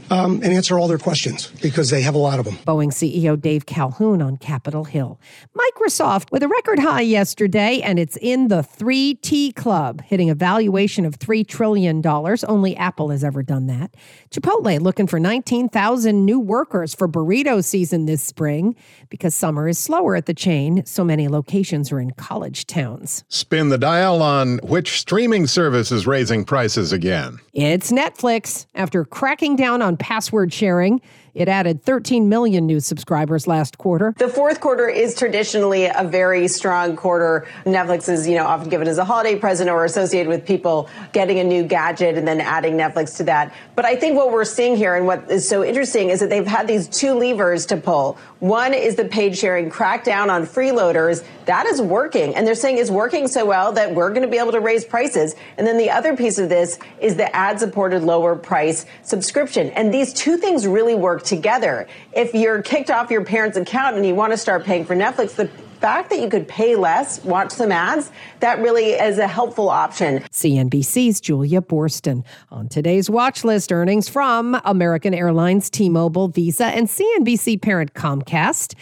um, 0.09 0.41
and 0.43 0.53
answer 0.53 0.77
all 0.79 0.87
their 0.87 0.97
questions 0.97 1.47
because 1.61 1.89
they 1.89 2.01
have 2.01 2.15
a 2.15 2.19
lot 2.19 2.39
of 2.39 2.45
them. 2.45 2.55
Boeing 2.57 2.91
CEO 2.91 3.39
Dave 3.39 3.65
Calhoun 3.65 4.21
on 4.21 4.37
Capitol 4.37 4.85
Hill. 4.85 5.19
Microsoft 5.55 6.31
with 6.31 6.43
a 6.43 6.47
record 6.47 6.79
high 6.79 7.01
yesterday, 7.01 7.81
and 7.81 7.99
it's 7.99 8.17
in 8.17 8.47
the 8.47 8.61
3T 8.61 9.55
Club, 9.55 10.01
hitting 10.01 10.29
a 10.29 10.35
valuation 10.35 11.05
of 11.05 11.19
$3 11.19 11.47
trillion. 11.47 12.01
Only 12.05 12.75
Apple 12.77 13.09
has 13.09 13.23
ever 13.23 13.43
done 13.43 13.67
that. 13.67 13.95
Chipotle 14.31 14.79
looking 14.79 15.07
for 15.07 15.19
19,000 15.19 16.25
new 16.25 16.39
workers 16.39 16.93
for 16.93 17.07
burrito 17.07 17.63
season 17.63 18.05
this 18.05 18.21
spring 18.21 18.75
because 19.09 19.35
summer 19.35 19.67
is 19.67 19.77
slower 19.77 20.15
at 20.15 20.25
the 20.25 20.33
chain. 20.33 20.85
So 20.85 21.03
many 21.03 21.27
locations 21.27 21.91
are 21.91 21.99
in 21.99 22.11
college 22.11 22.67
towns. 22.67 23.23
Spin 23.29 23.69
the 23.69 23.77
dial 23.77 24.21
on 24.21 24.59
which 24.63 24.99
streaming 24.99 25.47
service 25.47 25.91
is 25.91 26.07
raising 26.07 26.45
prices 26.45 26.91
again. 26.91 27.39
It's 27.53 27.91
Netflix. 27.91 28.65
After 28.75 29.03
cracking 29.03 29.55
down 29.55 29.81
on 29.81 29.96
password 29.97 30.53
sharing, 30.53 31.01
It 31.37 31.47
added 31.47 31.83
13 31.83 32.29
million 32.29 32.65
new 32.65 32.79
subscribers 32.79 33.45
last 33.45 33.77
quarter. 33.77 34.15
The 34.17 34.27
fourth 34.27 34.59
quarter 34.59 34.89
is 34.89 35.13
traditionally 35.13 35.85
a 35.85 36.03
very 36.03 36.47
strong 36.47 36.95
quarter. 36.95 37.45
Netflix 37.63 38.09
is, 38.09 38.27
you 38.27 38.35
know, 38.35 38.47
often 38.47 38.69
given 38.69 38.87
as 38.87 38.97
a 38.97 39.05
holiday 39.05 39.37
present 39.37 39.69
or 39.69 39.85
associated 39.85 40.29
with 40.29 40.47
people 40.47 40.89
getting 41.13 41.37
a 41.37 41.43
new 41.43 41.61
gadget 41.61 42.17
and 42.17 42.27
then 42.27 42.41
adding 42.41 42.73
Netflix 42.73 43.17
to 43.17 43.23
that. 43.25 43.53
But 43.75 43.85
I 43.85 43.95
think 43.95 44.17
what 44.17 44.31
we're 44.31 44.45
seeing 44.45 44.75
here 44.75 44.95
and 44.95 45.05
what 45.05 45.29
is 45.29 45.47
so 45.47 45.63
interesting 45.63 46.09
is 46.09 46.21
that 46.21 46.31
they've 46.31 46.47
had 46.47 46.67
these 46.67 46.87
two 46.87 47.13
levers 47.13 47.67
to 47.67 47.77
pull. 47.77 48.17
One 48.39 48.73
is 48.73 48.95
the 48.95 49.05
paid 49.05 49.37
sharing 49.37 49.69
crackdown 49.69 50.29
on 50.29 50.43
freeloaders. 50.47 51.23
That 51.45 51.67
is 51.67 51.79
working. 51.79 52.33
And 52.35 52.47
they're 52.47 52.55
saying 52.55 52.79
it's 52.79 52.89
working 52.89 53.27
so 53.27 53.45
well 53.45 53.71
that 53.73 53.93
we're 53.93 54.09
going 54.09 54.23
to 54.23 54.27
be 54.27 54.39
able 54.39 54.53
to 54.53 54.59
raise 54.59 54.85
prices. 54.85 55.35
And 55.59 55.67
then 55.67 55.77
the 55.77 55.91
other 55.91 56.17
piece 56.17 56.39
of 56.39 56.49
this 56.49 56.79
is 56.99 57.15
the 57.15 57.35
ad 57.35 57.59
supported 57.59 58.01
lower 58.01 58.35
price 58.35 58.87
subscription. 59.03 59.69
And 59.71 59.93
these 59.93 60.13
two 60.13 60.37
things 60.37 60.65
really 60.65 60.95
work 60.95 61.26
together. 61.27 61.87
If 62.13 62.33
you're 62.33 62.61
kicked 62.61 62.89
off 62.89 63.11
your 63.11 63.23
parents' 63.23 63.57
account 63.57 63.95
and 63.95 64.05
you 64.05 64.15
want 64.15 64.33
to 64.33 64.37
start 64.37 64.63
paying 64.63 64.85
for 64.85 64.95
Netflix, 64.95 65.35
the 65.35 65.47
fact 65.79 66.09
that 66.09 66.19
you 66.19 66.29
could 66.29 66.47
pay 66.47 66.75
less, 66.75 67.23
watch 67.23 67.51
some 67.51 67.71
ads, 67.71 68.11
that 68.39 68.59
really 68.59 68.91
is 68.91 69.19
a 69.19 69.27
helpful 69.27 69.69
option. 69.69 70.19
CNBC's 70.31 71.21
Julia 71.21 71.61
Boorstin. 71.61 72.23
On 72.49 72.67
today's 72.67 73.09
watch 73.09 73.43
list, 73.43 73.71
earnings 73.71 74.09
from 74.09 74.59
American 74.65 75.13
Airlines, 75.13 75.69
T 75.69 75.89
Mobile, 75.89 76.29
Visa, 76.29 76.65
and 76.65 76.87
CNBC 76.87 77.61
parent 77.61 77.93
Comcast. 77.93 78.73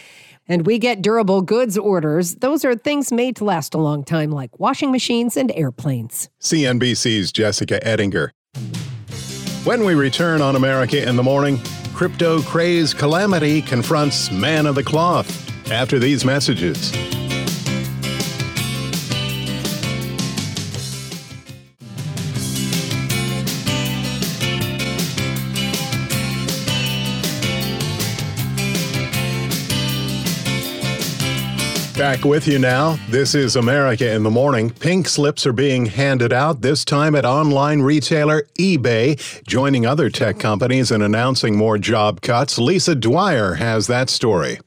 And 0.48 0.64
we 0.64 0.78
get 0.78 1.02
durable 1.02 1.42
goods 1.42 1.76
orders. 1.76 2.36
Those 2.36 2.64
are 2.64 2.76
things 2.76 3.10
made 3.10 3.34
to 3.36 3.44
last 3.44 3.74
a 3.74 3.78
long 3.78 4.04
time, 4.04 4.30
like 4.30 4.58
washing 4.60 4.92
machines 4.92 5.36
and 5.36 5.50
airplanes. 5.52 6.30
CNBC's 6.40 7.32
Jessica 7.32 7.84
Ettinger. 7.86 8.32
When 9.64 9.84
we 9.84 9.94
return 9.96 10.40
on 10.40 10.54
America 10.54 11.06
in 11.06 11.16
the 11.16 11.24
morning, 11.24 11.58
crypto 11.96 12.42
craze 12.42 12.92
calamity 12.92 13.62
confronts 13.62 14.30
man 14.30 14.66
of 14.66 14.74
the 14.74 14.84
cloth. 14.84 15.26
After 15.72 15.98
these 15.98 16.26
messages. 16.26 16.92
Back 31.96 32.26
with 32.26 32.46
you 32.46 32.58
now. 32.58 32.98
This 33.08 33.34
is 33.34 33.56
America 33.56 34.12
in 34.12 34.22
the 34.22 34.30
Morning. 34.30 34.68
Pink 34.68 35.08
slips 35.08 35.46
are 35.46 35.52
being 35.54 35.86
handed 35.86 36.30
out, 36.30 36.60
this 36.60 36.84
time 36.84 37.14
at 37.14 37.24
online 37.24 37.80
retailer 37.80 38.42
eBay, 38.58 39.42
joining 39.46 39.86
other 39.86 40.10
tech 40.10 40.38
companies 40.38 40.90
in 40.90 41.00
announcing 41.00 41.56
more 41.56 41.78
job 41.78 42.20
cuts. 42.20 42.58
Lisa 42.58 42.94
Dwyer 42.94 43.54
has 43.54 43.86
that 43.86 44.10
story. 44.10 44.58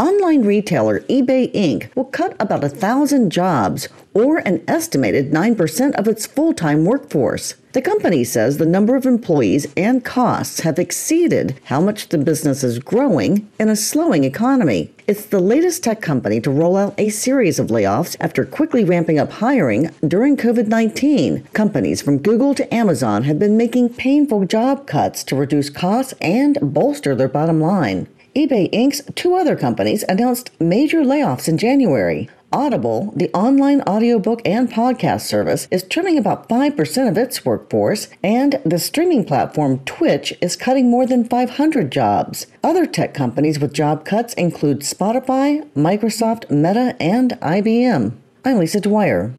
Online 0.00 0.40
retailer 0.46 1.00
eBay 1.10 1.52
Inc. 1.52 1.94
will 1.94 2.06
cut 2.06 2.34
about 2.40 2.64
a 2.64 2.70
thousand 2.70 3.28
jobs, 3.28 3.86
or 4.14 4.38
an 4.38 4.64
estimated 4.66 5.30
9% 5.30 5.92
of 5.92 6.08
its 6.08 6.24
full 6.24 6.54
time 6.54 6.86
workforce. 6.86 7.52
The 7.72 7.82
company 7.82 8.24
says 8.24 8.56
the 8.56 8.64
number 8.64 8.96
of 8.96 9.04
employees 9.04 9.66
and 9.76 10.02
costs 10.02 10.60
have 10.60 10.78
exceeded 10.78 11.60
how 11.64 11.82
much 11.82 12.08
the 12.08 12.16
business 12.16 12.64
is 12.64 12.78
growing 12.78 13.50
in 13.58 13.68
a 13.68 13.76
slowing 13.76 14.24
economy. 14.24 14.90
It's 15.06 15.26
the 15.26 15.38
latest 15.38 15.84
tech 15.84 16.00
company 16.00 16.40
to 16.40 16.50
roll 16.50 16.78
out 16.78 16.94
a 16.96 17.10
series 17.10 17.58
of 17.58 17.66
layoffs 17.66 18.16
after 18.20 18.46
quickly 18.46 18.84
ramping 18.84 19.18
up 19.18 19.30
hiring 19.30 19.90
during 20.08 20.38
COVID 20.38 20.68
19. 20.68 21.42
Companies 21.52 22.00
from 22.00 22.16
Google 22.16 22.54
to 22.54 22.74
Amazon 22.74 23.24
have 23.24 23.38
been 23.38 23.58
making 23.58 23.90
painful 23.90 24.46
job 24.46 24.86
cuts 24.86 25.22
to 25.24 25.36
reduce 25.36 25.68
costs 25.68 26.14
and 26.22 26.56
bolster 26.62 27.14
their 27.14 27.28
bottom 27.28 27.60
line 27.60 28.08
eBay 28.40 28.70
Inc.'s 28.72 29.02
two 29.14 29.34
other 29.34 29.54
companies 29.54 30.02
announced 30.08 30.50
major 30.58 31.02
layoffs 31.02 31.46
in 31.46 31.58
January. 31.58 32.26
Audible, 32.50 33.12
the 33.14 33.30
online 33.34 33.82
audiobook 33.82 34.40
and 34.46 34.72
podcast 34.72 35.26
service, 35.26 35.68
is 35.70 35.82
trimming 35.82 36.16
about 36.16 36.48
5% 36.48 37.06
of 37.06 37.18
its 37.18 37.44
workforce, 37.44 38.08
and 38.22 38.58
the 38.64 38.78
streaming 38.78 39.26
platform 39.26 39.80
Twitch 39.80 40.32
is 40.40 40.56
cutting 40.56 40.90
more 40.90 41.04
than 41.04 41.28
500 41.28 41.92
jobs. 41.92 42.46
Other 42.64 42.86
tech 42.86 43.12
companies 43.12 43.60
with 43.60 43.74
job 43.74 44.06
cuts 44.06 44.32
include 44.34 44.80
Spotify, 44.80 45.68
Microsoft, 45.74 46.50
Meta, 46.50 46.96
and 46.98 47.32
IBM. 47.42 48.14
I'm 48.42 48.58
Lisa 48.58 48.80
Dwyer. 48.80 49.34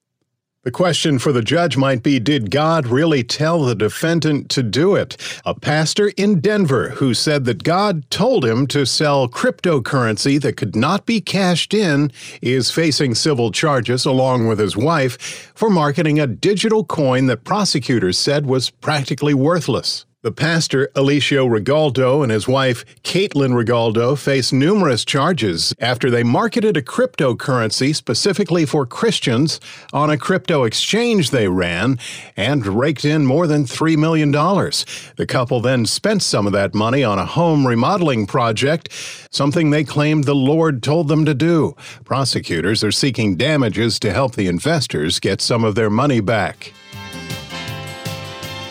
The 0.64 0.70
question 0.70 1.18
for 1.18 1.32
the 1.32 1.42
judge 1.42 1.76
might 1.76 2.04
be 2.04 2.20
Did 2.20 2.52
God 2.52 2.86
really 2.86 3.24
tell 3.24 3.64
the 3.64 3.74
defendant 3.74 4.48
to 4.50 4.62
do 4.62 4.94
it? 4.94 5.18
A 5.44 5.56
pastor 5.56 6.12
in 6.18 6.40
Denver 6.40 6.90
who 6.90 7.16
said 7.16 7.46
that 7.46 7.64
God 7.64 8.08
told 8.12 8.46
him 8.46 8.68
to 8.68 8.86
sell 8.86 9.28
cryptocurrency 9.28 10.40
that 10.40 10.58
could 10.58 10.76
not 10.76 11.08
be 11.08 11.20
cashed 11.20 11.74
in 11.74 12.12
is 12.44 12.70
facing 12.70 13.16
civil 13.16 13.52
charges 13.52 14.06
along 14.06 14.46
with 14.46 14.60
his 14.60 14.78
wife 14.78 15.52
for 15.56 15.72
marketing 15.72 16.20
a 16.20 16.28
digital 16.28 16.84
coin 16.84 17.26
that 17.26 17.44
prosecutors 17.44 18.20
said 18.20 18.46
was 18.46 18.70
practically 18.70 19.34
worthless. 19.34 20.06
The 20.24 20.32
pastor, 20.32 20.92
Eligio 20.94 21.50
Regalado, 21.50 22.22
and 22.22 22.32
his 22.32 22.48
wife, 22.48 22.86
Kaitlyn 23.02 23.54
Regalado, 23.54 24.16
face 24.16 24.54
numerous 24.54 25.04
charges 25.04 25.74
after 25.80 26.12
they 26.12 26.22
marketed 26.22 26.78
a 26.78 26.84
cryptocurrency 26.84 27.96
specifically 27.96 28.68
for 28.68 28.86
Christians 28.86 29.60
on 29.92 30.12
a 30.12 30.20
crypto 30.20 30.64
exchange 30.64 31.32
they 31.32 31.48
ran 31.48 31.98
and 32.38 32.68
raked 32.68 33.04
in 33.04 33.26
more 33.26 33.48
than 33.48 33.66
$3 33.66 33.98
million. 33.98 34.30
The 34.30 35.26
couple 35.28 35.60
then 35.60 35.88
spent 35.88 36.22
some 36.22 36.46
of 36.46 36.54
that 36.54 36.76
money 36.76 37.04
on 37.04 37.18
a 37.18 37.26
home 37.26 37.66
remodeling 37.66 38.28
project, 38.28 38.90
something 39.32 39.72
they 39.72 39.84
claimed 39.84 40.26
the 40.26 40.36
Lord 40.36 40.84
told 40.84 41.08
them 41.08 41.26
to 41.26 41.34
do. 41.34 41.76
Prosecutors 42.06 42.84
are 42.84 42.92
seeking 42.92 43.38
damages 43.38 43.98
to 44.02 44.14
help 44.14 44.36
the 44.36 44.46
investors 44.46 45.20
get 45.20 45.42
some 45.42 45.64
of 45.64 45.74
their 45.74 45.90
money 45.90 46.20
back. 46.20 46.74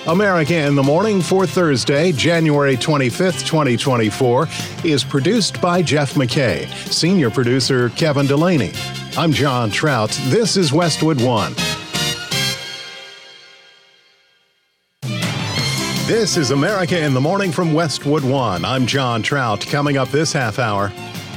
America 0.06 0.54
in 0.54 0.74
the 0.74 0.82
Morning 0.82 1.20
for 1.20 1.46
Thursday, 1.46 2.10
January 2.10 2.74
25th, 2.74 3.46
2024, 3.46 4.48
is 4.82 5.04
produced 5.04 5.60
by 5.60 5.82
Jeff 5.82 6.14
McKay, 6.14 6.66
senior 6.90 7.28
producer 7.28 7.90
Kevin 7.90 8.26
Delaney. 8.26 8.72
I'm 9.18 9.30
John 9.30 9.70
Trout. 9.70 10.18
This 10.24 10.56
is 10.56 10.72
Westwood 10.72 11.20
One. 11.20 11.52
This 16.06 16.38
is 16.38 16.50
America 16.50 16.98
in 16.98 17.12
the 17.12 17.20
Morning 17.20 17.52
from 17.52 17.74
Westwood 17.74 18.24
One. 18.24 18.64
I'm 18.64 18.86
John 18.86 19.22
Trout. 19.22 19.60
Coming 19.66 19.98
up 19.98 20.08
this 20.08 20.32
half 20.32 20.58
hour. 20.58 20.90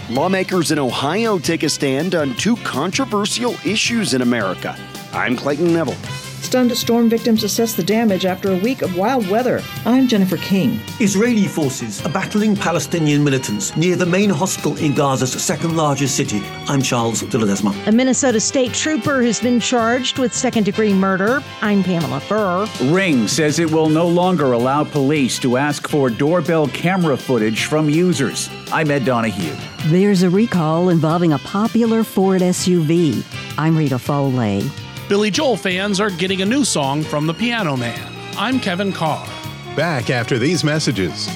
Lawmakers 0.10 0.71
in 0.71 0.80
Ohio 0.80 1.38
take 1.38 1.63
a 1.63 1.69
stand 1.69 2.15
on 2.15 2.34
two 2.36 2.56
controversial 2.58 3.56
issues 3.65 4.13
in 4.13 4.21
America. 4.21 4.78
I'm 5.12 5.36
Clayton 5.36 5.73
Neville. 5.73 6.33
Stunned 6.54 6.78
storm 6.78 7.10
victims 7.10 7.44
assess 7.44 7.74
the 7.74 7.82
damage 7.82 8.28
after 8.28 8.52
a 8.52 8.58
week 8.58 8.84
of 8.84 8.96
wild 8.96 9.28
weather. 9.28 9.60
I'm 9.88 10.08
Jennifer 10.08 10.38
King. 10.38 10.80
Israeli 11.00 11.48
forces 11.48 12.06
are 12.06 12.12
battling 12.12 12.56
Palestinian 12.56 13.24
militants 13.24 13.76
near 13.76 13.96
the 13.96 14.06
main 14.06 14.30
hospital 14.30 14.78
in 14.78 14.94
Gaza's 14.94 15.32
second 15.44 15.76
largest 15.76 16.16
city. 16.16 16.44
I'm 16.68 16.80
Charles 16.80 17.22
de 17.22 17.39
Ledesma. 17.39 17.74
A 17.88 17.92
Minnesota 17.92 18.39
state 18.39 18.72
trooper 18.72 19.24
has 19.24 19.39
been 19.39 19.60
charged 19.60 20.20
with 20.20 20.32
second 20.32 20.66
degree 20.66 20.94
murder. 20.94 21.42
I'm 21.63 21.82
Pamela 21.82 22.20
Furr. 22.20 22.68
Ring 22.84 23.28
says 23.28 23.58
it 23.58 23.72
will 23.72 23.89
no 23.89 24.08
longer 24.08 24.52
allow 24.52 24.84
police 24.84 25.39
to 25.39 25.58
ask 25.58 25.88
for 25.88 26.12
doorbell 26.12 26.68
camera 26.68 27.18
footage 27.18 27.66
from 27.66 27.89
users. 27.89 28.48
I'm 28.72 28.92
Ed 28.92 29.06
Donahue. 29.06 29.56
There's 29.86 30.22
a 30.22 30.30
recall 30.30 30.89
involving 30.89 31.34
a 31.34 31.39
popular 31.39 32.04
Ford 32.04 32.44
SUV. 32.44 33.24
I'm 33.58 33.76
Rita 33.76 33.98
Foley. 33.98 34.70
Billy 35.13 35.30
Joel 35.30 35.58
fans 35.58 35.99
are 35.99 36.10
getting 36.10 36.41
a 36.41 36.45
new 36.45 36.65
song 36.65 37.04
from 37.04 37.28
the 37.28 37.36
Piano 37.36 37.78
Man. 37.78 38.12
I'm 38.36 38.60
Kevin 38.60 38.91
Carr. 38.91 39.23
Back 39.76 40.10
after 40.10 40.39
these 40.39 40.63
messages. 40.63 41.28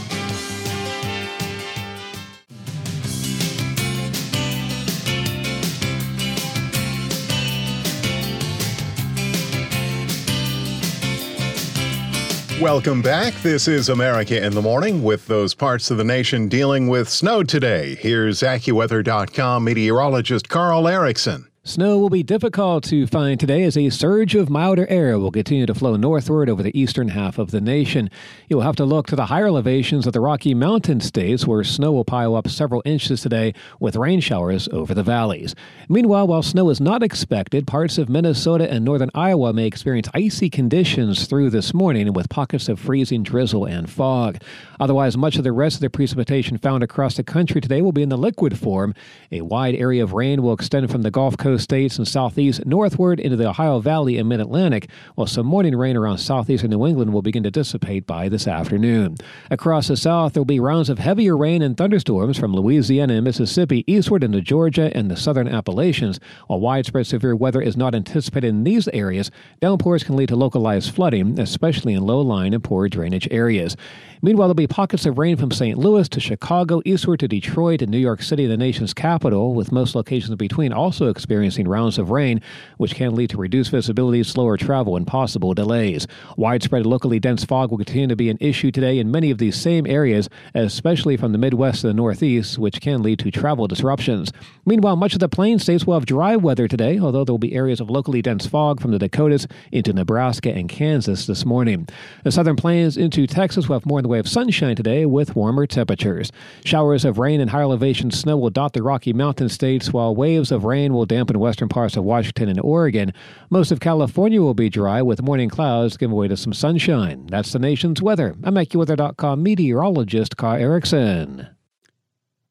Welcome 12.59 13.03
back. 13.03 13.35
This 13.43 13.67
is 13.67 13.89
America 13.89 14.43
in 14.43 14.55
the 14.55 14.61
Morning 14.63 15.03
with 15.03 15.27
those 15.27 15.53
parts 15.53 15.91
of 15.91 15.97
the 15.97 16.03
nation 16.03 16.47
dealing 16.47 16.87
with 16.87 17.07
snow 17.07 17.43
today. 17.43 17.93
Here's 17.93 18.39
AccuWeather.com 18.39 19.63
meteorologist 19.63 20.49
Carl 20.49 20.87
Erickson. 20.87 21.47
Snow 21.67 21.99
will 21.99 22.09
be 22.09 22.23
difficult 22.23 22.85
to 22.85 23.05
find 23.07 23.37
today 23.37 23.63
as 23.63 23.75
a 23.75 23.89
surge 23.89 24.35
of 24.35 24.49
milder 24.49 24.87
air 24.87 25.19
will 25.19 25.31
continue 25.31 25.65
to 25.65 25.73
flow 25.73 25.97
northward 25.97 26.49
over 26.49 26.63
the 26.63 26.79
eastern 26.79 27.09
half 27.09 27.37
of 27.37 27.51
the 27.51 27.59
nation. 27.59 28.09
You'll 28.47 28.61
have 28.61 28.77
to 28.77 28.85
look 28.85 29.07
to 29.07 29.17
the 29.17 29.25
higher 29.25 29.47
elevations 29.47 30.07
of 30.07 30.13
the 30.13 30.21
Rocky 30.21 30.53
Mountain 30.53 31.01
states 31.01 31.45
where 31.45 31.65
snow 31.65 31.91
will 31.91 32.05
pile 32.05 32.37
up 32.37 32.47
several 32.47 32.81
inches 32.85 33.19
today 33.19 33.53
with 33.81 33.97
rain 33.97 34.21
showers 34.21 34.69
over 34.69 34.93
the 34.93 35.03
valleys. 35.03 35.55
Meanwhile, 35.89 36.27
while 36.27 36.41
snow 36.41 36.69
is 36.69 36.79
not 36.79 37.03
expected, 37.03 37.67
parts 37.67 37.97
of 37.97 38.07
Minnesota 38.07 38.71
and 38.71 38.85
northern 38.85 39.11
Iowa 39.13 39.51
may 39.51 39.67
experience 39.67 40.07
icy 40.13 40.49
conditions 40.49 41.27
through 41.27 41.49
this 41.49 41.73
morning 41.73 42.13
with 42.13 42.29
pockets 42.29 42.69
of 42.69 42.79
freezing 42.79 43.23
drizzle 43.23 43.65
and 43.65 43.89
fog. 43.89 44.37
Otherwise, 44.79 45.17
much 45.17 45.35
of 45.35 45.43
the 45.43 45.51
rest 45.51 45.75
of 45.75 45.81
the 45.81 45.89
precipitation 45.89 46.57
found 46.57 46.81
across 46.81 47.17
the 47.17 47.23
country 47.23 47.59
today 47.59 47.81
will 47.81 47.91
be 47.91 48.03
in 48.03 48.09
the 48.09 48.17
liquid 48.17 48.57
form. 48.57 48.93
A 49.33 49.41
wide 49.41 49.75
area 49.75 50.01
of 50.01 50.13
rain 50.13 50.41
will 50.41 50.53
extend 50.53 50.89
from 50.89 51.01
the 51.01 51.11
Gulf 51.11 51.35
Coast 51.35 51.56
states 51.59 51.97
and 51.97 52.07
southeast 52.07 52.65
northward 52.65 53.19
into 53.19 53.35
the 53.35 53.49
Ohio 53.49 53.79
Valley 53.79 54.17
and 54.17 54.29
Mid 54.29 54.39
Atlantic, 54.39 54.89
while 55.15 55.27
some 55.27 55.45
morning 55.45 55.75
rain 55.75 55.95
around 55.95 56.17
southeastern 56.17 56.71
New 56.71 56.85
England 56.85 57.13
will 57.13 57.21
begin 57.21 57.43
to 57.43 57.51
dissipate 57.51 58.05
by 58.05 58.29
this 58.29 58.47
afternoon. 58.47 59.15
Across 59.49 59.87
the 59.87 59.97
south, 59.97 60.33
there 60.33 60.41
will 60.41 60.45
be 60.45 60.59
rounds 60.59 60.89
of 60.89 60.99
heavier 60.99 61.35
rain 61.35 61.61
and 61.61 61.77
thunderstorms 61.77 62.37
from 62.37 62.53
Louisiana 62.53 63.15
and 63.15 63.23
Mississippi 63.23 63.83
eastward 63.87 64.23
into 64.23 64.41
Georgia 64.41 64.91
and 64.95 65.09
the 65.09 65.17
southern 65.17 65.47
Appalachians. 65.47 66.19
While 66.47 66.59
widespread 66.59 67.07
severe 67.07 67.35
weather 67.35 67.61
is 67.61 67.77
not 67.77 67.95
anticipated 67.95 68.47
in 68.47 68.63
these 68.63 68.87
areas, 68.89 69.31
downpours 69.61 70.03
can 70.03 70.15
lead 70.15 70.29
to 70.29 70.35
localized 70.35 70.93
flooding, 70.93 71.39
especially 71.39 71.93
in 71.93 72.05
low 72.05 72.21
lying 72.21 72.53
and 72.53 72.63
poor 72.63 72.87
drainage 72.89 73.27
areas. 73.31 73.75
Meanwhile, 74.21 74.47
there'll 74.47 74.55
be 74.55 74.67
pockets 74.67 75.05
of 75.05 75.17
rain 75.19 75.37
from 75.37 75.51
St. 75.51 75.77
Louis 75.77 76.09
to 76.09 76.19
Chicago, 76.19 76.81
eastward 76.85 77.19
to 77.19 77.27
Detroit 77.27 77.83
and 77.83 77.91
New 77.91 77.99
York 77.99 78.23
City, 78.23 78.47
the 78.47 78.57
nation's 78.57 78.93
capital, 78.93 79.53
with 79.53 79.71
most 79.71 79.93
locations 79.93 80.31
in 80.31 80.37
between 80.37 80.73
also 80.73 81.07
experiencing 81.07 81.46
rounds 81.55 81.97
of 81.97 82.09
rain, 82.09 82.41
which 82.77 82.95
can 82.95 83.15
lead 83.15 83.29
to 83.29 83.37
reduced 83.37 83.71
visibility, 83.71 84.23
slower 84.23 84.57
travel, 84.57 84.95
and 84.95 85.07
possible 85.07 85.53
delays. 85.53 86.07
Widespread 86.35 86.85
locally 86.85 87.19
dense 87.19 87.43
fog 87.45 87.71
will 87.71 87.77
continue 87.77 88.07
to 88.07 88.15
be 88.15 88.29
an 88.29 88.37
issue 88.39 88.71
today 88.71 88.99
in 88.99 89.11
many 89.11 89.31
of 89.31 89.37
these 89.37 89.55
same 89.55 89.87
areas, 89.87 90.29
especially 90.53 91.17
from 91.17 91.31
the 91.31 91.37
Midwest 91.37 91.81
to 91.81 91.87
the 91.87 91.93
Northeast, 91.93 92.57
which 92.57 92.81
can 92.81 93.01
lead 93.01 93.19
to 93.19 93.31
travel 93.31 93.67
disruptions. 93.67 94.31
Meanwhile, 94.65 94.95
much 94.95 95.13
of 95.13 95.19
the 95.19 95.29
plain 95.29 95.59
states 95.59 95.85
will 95.85 95.93
have 95.93 96.05
dry 96.05 96.35
weather 96.35 96.67
today, 96.67 96.99
although 96.99 97.23
there 97.23 97.33
will 97.33 97.39
be 97.39 97.55
areas 97.55 97.79
of 97.79 97.89
locally 97.89 98.21
dense 98.21 98.45
fog 98.45 98.79
from 98.79 98.91
the 98.91 98.99
Dakotas 98.99 99.47
into 99.71 99.93
Nebraska 99.93 100.51
and 100.51 100.69
Kansas 100.69 101.25
this 101.25 101.45
morning. 101.45 101.87
The 102.23 102.31
southern 102.31 102.55
plains 102.55 102.97
into 102.97 103.27
Texas 103.27 103.67
will 103.67 103.75
have 103.75 103.85
more 103.85 103.99
in 103.99 104.03
the 104.03 104.09
way 104.09 104.19
of 104.19 104.27
sunshine 104.27 104.75
today 104.75 105.05
with 105.05 105.35
warmer 105.35 105.67
temperatures. 105.67 106.31
Showers 106.63 107.05
of 107.05 107.17
rain 107.17 107.41
and 107.41 107.49
higher 107.49 107.63
elevation 107.63 108.11
snow 108.11 108.37
will 108.37 108.49
dot 108.49 108.73
the 108.73 108.83
Rocky 108.83 109.13
Mountain 109.13 109.49
states, 109.49 109.91
while 109.91 110.15
waves 110.15 110.51
of 110.51 110.63
rain 110.63 110.93
will 110.93 111.05
dampen 111.05 111.26
western 111.35 111.67
parts 111.67 111.97
of 111.97 112.05
Washington 112.05 112.47
and 112.47 112.61
Oregon. 112.61 113.11
Most 113.49 113.71
of 113.73 113.81
California 113.81 114.41
will 114.41 114.53
be 114.53 114.69
dry 114.69 115.01
with 115.01 115.21
morning 115.21 115.49
clouds 115.49 115.97
giving 115.97 116.15
way 116.15 116.29
to 116.29 116.37
some 116.37 116.53
sunshine. 116.53 117.27
That's 117.29 117.51
the 117.51 117.59
nation's 117.59 118.01
weather. 118.01 118.35
I'm 118.43 118.55
AccuWeather.com 118.55 119.43
meteorologist 119.43 120.37
Carl 120.37 120.61
Erickson. 120.61 121.49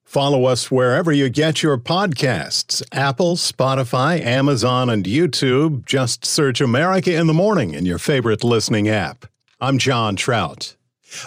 Follow 0.04 0.44
us 0.44 0.70
wherever 0.70 1.10
you 1.10 1.28
get 1.28 1.64
your 1.64 1.76
podcasts 1.78 2.80
Apple, 2.92 3.34
Spotify, 3.34 4.20
Amazon, 4.20 4.88
and 4.88 5.04
YouTube. 5.04 5.84
Just 5.84 6.24
search 6.24 6.60
America 6.60 7.12
in 7.12 7.26
the 7.26 7.34
Morning 7.34 7.74
in 7.74 7.86
your 7.86 7.98
favorite 7.98 8.44
listening 8.44 8.88
app. 8.88 9.26
I'm 9.60 9.78
John 9.78 10.14
Trout. 10.14 10.75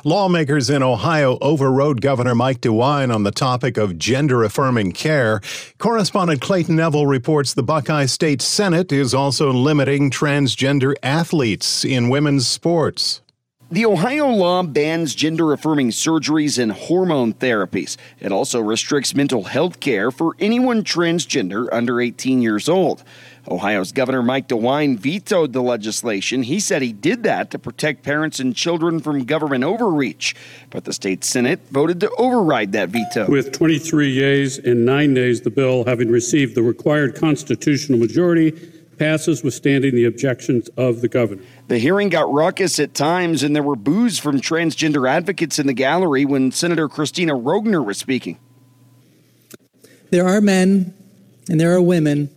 Lawmakers 0.04 0.70
in 0.70 0.84
Ohio 0.84 1.38
overrode 1.42 2.02
Governor 2.02 2.36
Mike 2.36 2.62
DeWine 2.62 3.13
on 3.13 3.24
the 3.24 3.32
topic 3.32 3.78
of 3.78 3.98
gender 3.98 4.44
affirming 4.44 4.92
care. 4.92 5.42
Correspondent 5.78 6.42
Clayton 6.42 6.76
Neville 6.76 7.08
reports 7.08 7.54
the 7.54 7.63
Buckeye 7.63 8.06
State 8.06 8.42
Senate 8.42 8.92
is 8.92 9.13
also 9.13 9.52
limiting 9.52 10.10
transgender 10.10 10.96
athletes 11.04 11.84
in 11.84 12.10
women's 12.10 12.48
sports. 12.48 13.22
The 13.72 13.86
Ohio 13.86 14.30
law 14.30 14.63
bans 14.63 15.13
gender 15.13 15.54
affirming 15.54 15.89
surgeries 15.89 16.58
and 16.58 16.72
hormone 16.72 17.36
therapies. 17.36 17.98
It 18.20 18.32
also 18.32 18.60
restricts 18.60 19.13
mental 19.13 19.44
health 19.44 19.80
care 19.80 20.10
for 20.10 20.36
anyone 20.39 20.84
transgender 20.84 21.68
under 21.72 22.02
18 22.02 22.42
years 22.42 22.68
old. 22.68 23.04
Ohio's 23.49 23.91
Governor 23.91 24.21
Mike 24.21 24.47
DeWine 24.47 24.97
vetoed 24.97 25.53
the 25.53 25.62
legislation. 25.62 26.43
He 26.43 26.59
said 26.59 26.81
he 26.81 26.93
did 26.93 27.23
that 27.23 27.51
to 27.51 27.59
protect 27.59 28.03
parents 28.03 28.39
and 28.39 28.55
children 28.55 28.99
from 28.99 29.23
government 29.25 29.63
overreach. 29.63 30.35
But 30.69 30.85
the 30.85 30.93
state 30.93 31.23
Senate 31.23 31.59
voted 31.71 31.99
to 32.01 32.12
override 32.17 32.71
that 32.73 32.89
veto. 32.89 33.29
With 33.29 33.51
23 33.51 34.09
yeas 34.09 34.59
and 34.59 34.85
9 34.85 35.13
nays, 35.13 35.41
the 35.41 35.49
bill, 35.49 35.83
having 35.85 36.09
received 36.09 36.55
the 36.55 36.63
required 36.63 37.15
constitutional 37.15 37.97
majority, 37.97 38.51
passes 38.99 39.43
withstanding 39.43 39.95
the 39.95 40.05
objections 40.05 40.67
of 40.77 41.01
the 41.01 41.07
governor. 41.07 41.41
The 41.69 41.79
hearing 41.79 42.09
got 42.09 42.31
raucous 42.31 42.79
at 42.79 42.93
times, 42.93 43.43
and 43.43 43.55
there 43.55 43.63
were 43.63 43.77
boos 43.77 44.19
from 44.19 44.41
transgender 44.41 45.09
advocates 45.09 45.57
in 45.57 45.67
the 45.67 45.73
gallery 45.73 46.25
when 46.25 46.51
Senator 46.51 46.89
Kristina 46.89 47.41
Roegner 47.41 47.83
was 47.83 47.97
speaking. 47.97 48.38
There 50.12 50.27
are 50.27 50.41
men 50.41 50.93
and 51.49 51.59
there 51.59 51.73
are 51.73 51.81
women 51.81 52.29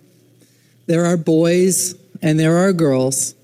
there 0.87 1.05
are 1.05 1.16
boys 1.16 1.95
and 2.23 2.38
there 2.38 2.57
are 2.59 2.73
girls, 2.73 3.35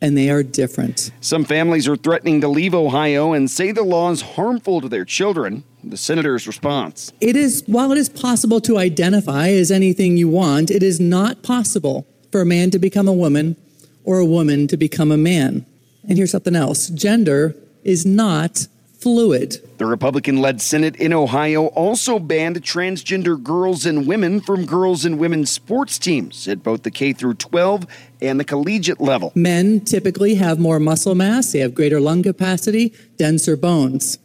and 0.00 0.16
they 0.16 0.28
are 0.28 0.42
different. 0.42 1.10
Some 1.22 1.44
families 1.44 1.88
are 1.88 1.96
threatening 1.96 2.42
to 2.42 2.48
leave 2.48 2.74
Ohio 2.74 3.32
and 3.32 3.50
say 3.50 3.72
the 3.72 3.82
law 3.82 4.10
is 4.10 4.20
harmful 4.20 4.82
to 4.82 4.88
their 4.88 5.06
children. 5.06 5.64
The 5.82 5.96
senator's 5.96 6.46
response 6.46 7.12
It 7.20 7.36
is, 7.36 7.64
while 7.66 7.92
it 7.92 7.98
is 7.98 8.08
possible 8.08 8.60
to 8.62 8.78
identify 8.78 9.48
as 9.48 9.70
anything 9.70 10.16
you 10.16 10.28
want, 10.28 10.70
it 10.70 10.82
is 10.82 11.00
not 11.00 11.42
possible 11.42 12.06
for 12.30 12.42
a 12.42 12.46
man 12.46 12.70
to 12.72 12.78
become 12.78 13.08
a 13.08 13.12
woman 13.12 13.56
or 14.04 14.18
a 14.18 14.26
woman 14.26 14.66
to 14.68 14.76
become 14.76 15.10
a 15.10 15.16
man. 15.16 15.64
And 16.06 16.18
here's 16.18 16.32
something 16.32 16.56
else 16.56 16.88
gender 16.88 17.56
is 17.82 18.04
not 18.04 18.66
fluid. 19.04 19.60
The 19.76 19.84
Republican 19.84 20.38
led 20.38 20.62
Senate 20.62 20.96
in 20.96 21.12
Ohio 21.12 21.66
also 21.66 22.18
banned 22.18 22.62
transgender 22.62 23.40
girls 23.40 23.84
and 23.84 24.06
women 24.06 24.40
from 24.40 24.64
girls 24.64 25.04
and 25.04 25.18
women's 25.18 25.50
sports 25.50 25.98
teams 25.98 26.48
at 26.48 26.62
both 26.62 26.84
the 26.84 26.90
K 26.90 27.12
through 27.12 27.34
12 27.34 27.86
and 28.22 28.40
the 28.40 28.44
collegiate 28.44 29.02
level. 29.02 29.30
Men 29.34 29.80
typically 29.80 30.36
have 30.36 30.58
more 30.58 30.80
muscle 30.80 31.14
mass, 31.14 31.52
they 31.52 31.58
have 31.58 31.74
greater 31.74 32.00
lung 32.00 32.22
capacity, 32.22 32.94
denser 33.18 33.58
bones. 33.58 34.18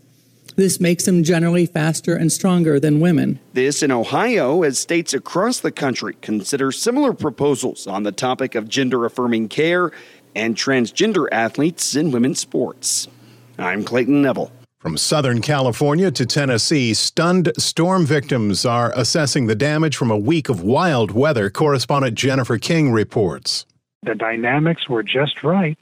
This 0.56 0.80
makes 0.80 1.04
them 1.04 1.26
generally 1.26 1.66
faster 1.66 2.16
and 2.16 2.32
stronger 2.32 2.80
than 2.80 3.02
women. 3.02 3.42
This 3.52 3.84
in 3.84 3.92
Ohio, 3.92 4.64
as 4.64 4.80
states 4.80 5.14
across 5.14 5.60
the 5.60 5.72
country 5.72 6.16
consider 6.22 6.72
similar 6.72 7.12
proposals 7.12 7.86
on 7.86 8.04
the 8.04 8.14
topic 8.14 8.56
of 8.56 8.70
gender 8.70 9.04
affirming 9.06 9.50
care 9.50 9.92
and 10.36 10.56
transgender 10.56 11.28
athletes 11.34 11.98
in 11.98 12.12
women's 12.12 12.40
sports. 12.40 13.10
I'm 13.58 13.84
Clayton 13.84 14.22
Neville. 14.22 14.54
From 14.80 14.96
Southern 14.96 15.42
California 15.42 16.10
to 16.10 16.26
Tennessee, 16.26 16.94
stunned 16.94 17.52
storm 17.58 18.06
victims 18.06 18.66
are 18.66 18.94
assessing 18.96 19.48
the 19.48 19.56
damage 19.56 19.98
from 19.98 20.10
a 20.10 20.18
week 20.18 20.48
of 20.48 20.64
wild 20.64 21.12
weather. 21.12 21.50
Correspondent 21.50 22.16
Jennifer 22.16 22.58
King 22.58 22.94
reports. 22.94 23.66
The 24.04 24.16
dynamics 24.16 24.88
were 24.88 25.04
just 25.04 25.44
right 25.44 25.78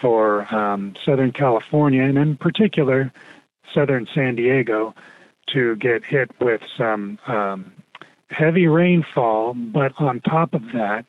for 0.00 0.42
um, 0.54 0.94
Southern 1.04 1.32
California, 1.32 2.04
and 2.04 2.16
in 2.16 2.36
particular, 2.36 3.12
Southern 3.74 4.06
San 4.14 4.36
Diego, 4.36 4.94
to 5.52 5.74
get 5.74 6.04
hit 6.04 6.30
with 6.40 6.60
some 6.78 7.18
um, 7.26 7.72
heavy 8.28 8.68
rainfall, 8.68 9.54
but 9.54 9.90
on 9.98 10.20
top 10.20 10.54
of 10.54 10.62
that, 10.72 11.04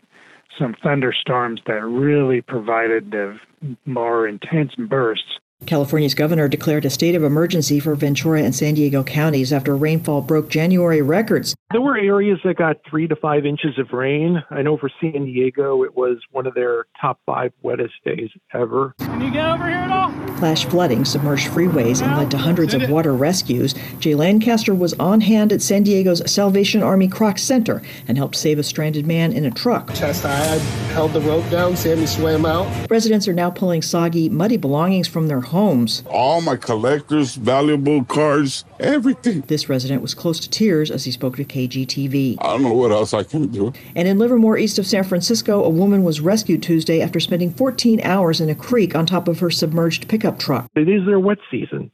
some 0.57 0.75
thunderstorms 0.81 1.61
that 1.67 1.83
really 1.83 2.41
provided 2.41 3.11
the 3.11 3.39
more 3.85 4.27
intense 4.27 4.73
bursts 4.73 5.37
California's 5.65 6.15
governor 6.15 6.47
declared 6.47 6.85
a 6.85 6.89
state 6.89 7.13
of 7.15 7.23
emergency 7.23 7.79
for 7.79 7.93
Ventura 7.95 8.41
and 8.41 8.53
San 8.53 8.73
Diego 8.73 9.03
counties 9.03 9.53
after 9.53 9.75
rainfall 9.75 10.21
broke 10.21 10.49
January 10.49 11.01
records. 11.01 11.55
There 11.71 11.81
were 11.81 11.97
areas 11.97 12.39
that 12.43 12.57
got 12.57 12.77
three 12.89 13.07
to 13.07 13.15
five 13.15 13.45
inches 13.45 13.77
of 13.77 13.93
rain. 13.93 14.43
I 14.49 14.61
know 14.63 14.77
for 14.77 14.89
San 14.99 15.25
Diego, 15.25 15.83
it 15.83 15.95
was 15.95 16.17
one 16.31 16.47
of 16.47 16.55
their 16.55 16.85
top 16.99 17.19
five 17.25 17.53
wettest 17.61 17.93
days 18.03 18.29
ever. 18.53 18.93
Can 18.99 19.21
you 19.21 19.31
get 19.31 19.45
over 19.47 19.67
here 19.67 19.77
at 19.77 19.91
all? 19.91 20.11
Flash 20.37 20.65
flooding 20.65 21.05
submerged 21.05 21.47
freeways 21.49 22.01
and 22.01 22.17
led 22.17 22.31
to 22.31 22.37
hundreds 22.37 22.73
of 22.73 22.89
water 22.89 23.13
rescues. 23.13 23.75
Jay 23.99 24.15
Lancaster 24.15 24.73
was 24.73 24.93
on 24.95 25.21
hand 25.21 25.53
at 25.53 25.61
San 25.61 25.83
Diego's 25.83 26.29
Salvation 26.29 26.81
Army 26.81 27.07
Kroc 27.07 27.37
Center 27.37 27.81
and 28.07 28.17
helped 28.17 28.35
save 28.35 28.57
a 28.57 28.63
stranded 28.63 29.05
man 29.05 29.31
in 29.31 29.45
a 29.45 29.51
truck. 29.51 29.93
Chest 29.93 30.23
high, 30.23 30.55
I 30.55 30.57
held 30.93 31.13
the 31.13 31.21
rope 31.21 31.47
down, 31.51 31.77
Sammy 31.77 32.07
swam 32.07 32.45
out. 32.45 32.67
Residents 32.89 33.27
are 33.27 33.33
now 33.33 33.51
pulling 33.51 33.83
soggy, 33.83 34.27
muddy 34.29 34.57
belongings 34.57 35.07
from 35.07 35.27
their 35.27 35.41
homes. 35.51 36.03
All 36.09 36.41
my 36.41 36.55
collectors, 36.55 37.35
valuable 37.35 38.03
cards, 38.03 38.65
everything. 38.79 39.41
This 39.41 39.69
resident 39.69 40.01
was 40.01 40.13
close 40.13 40.39
to 40.41 40.49
tears 40.49 40.91
as 40.91 41.05
he 41.05 41.11
spoke 41.11 41.37
to 41.37 41.45
KGTV. 41.45 42.37
I 42.41 42.47
don't 42.47 42.63
know 42.63 42.73
what 42.73 42.91
else 42.91 43.13
I 43.13 43.23
can 43.23 43.47
do. 43.47 43.71
And 43.95 44.07
in 44.07 44.17
Livermore, 44.17 44.57
east 44.57 44.79
of 44.79 44.87
San 44.87 45.03
Francisco, 45.03 45.63
a 45.63 45.69
woman 45.69 46.03
was 46.03 46.19
rescued 46.19 46.63
Tuesday 46.63 47.01
after 47.01 47.19
spending 47.19 47.53
14 47.53 48.01
hours 48.01 48.41
in 48.41 48.49
a 48.49 48.55
creek 48.55 48.95
on 48.95 49.05
top 49.05 49.27
of 49.27 49.39
her 49.39 49.51
submerged 49.51 50.07
pickup 50.09 50.39
truck. 50.39 50.69
It 50.75 50.89
is 50.89 51.05
their 51.05 51.19
wet 51.19 51.37
season. 51.49 51.91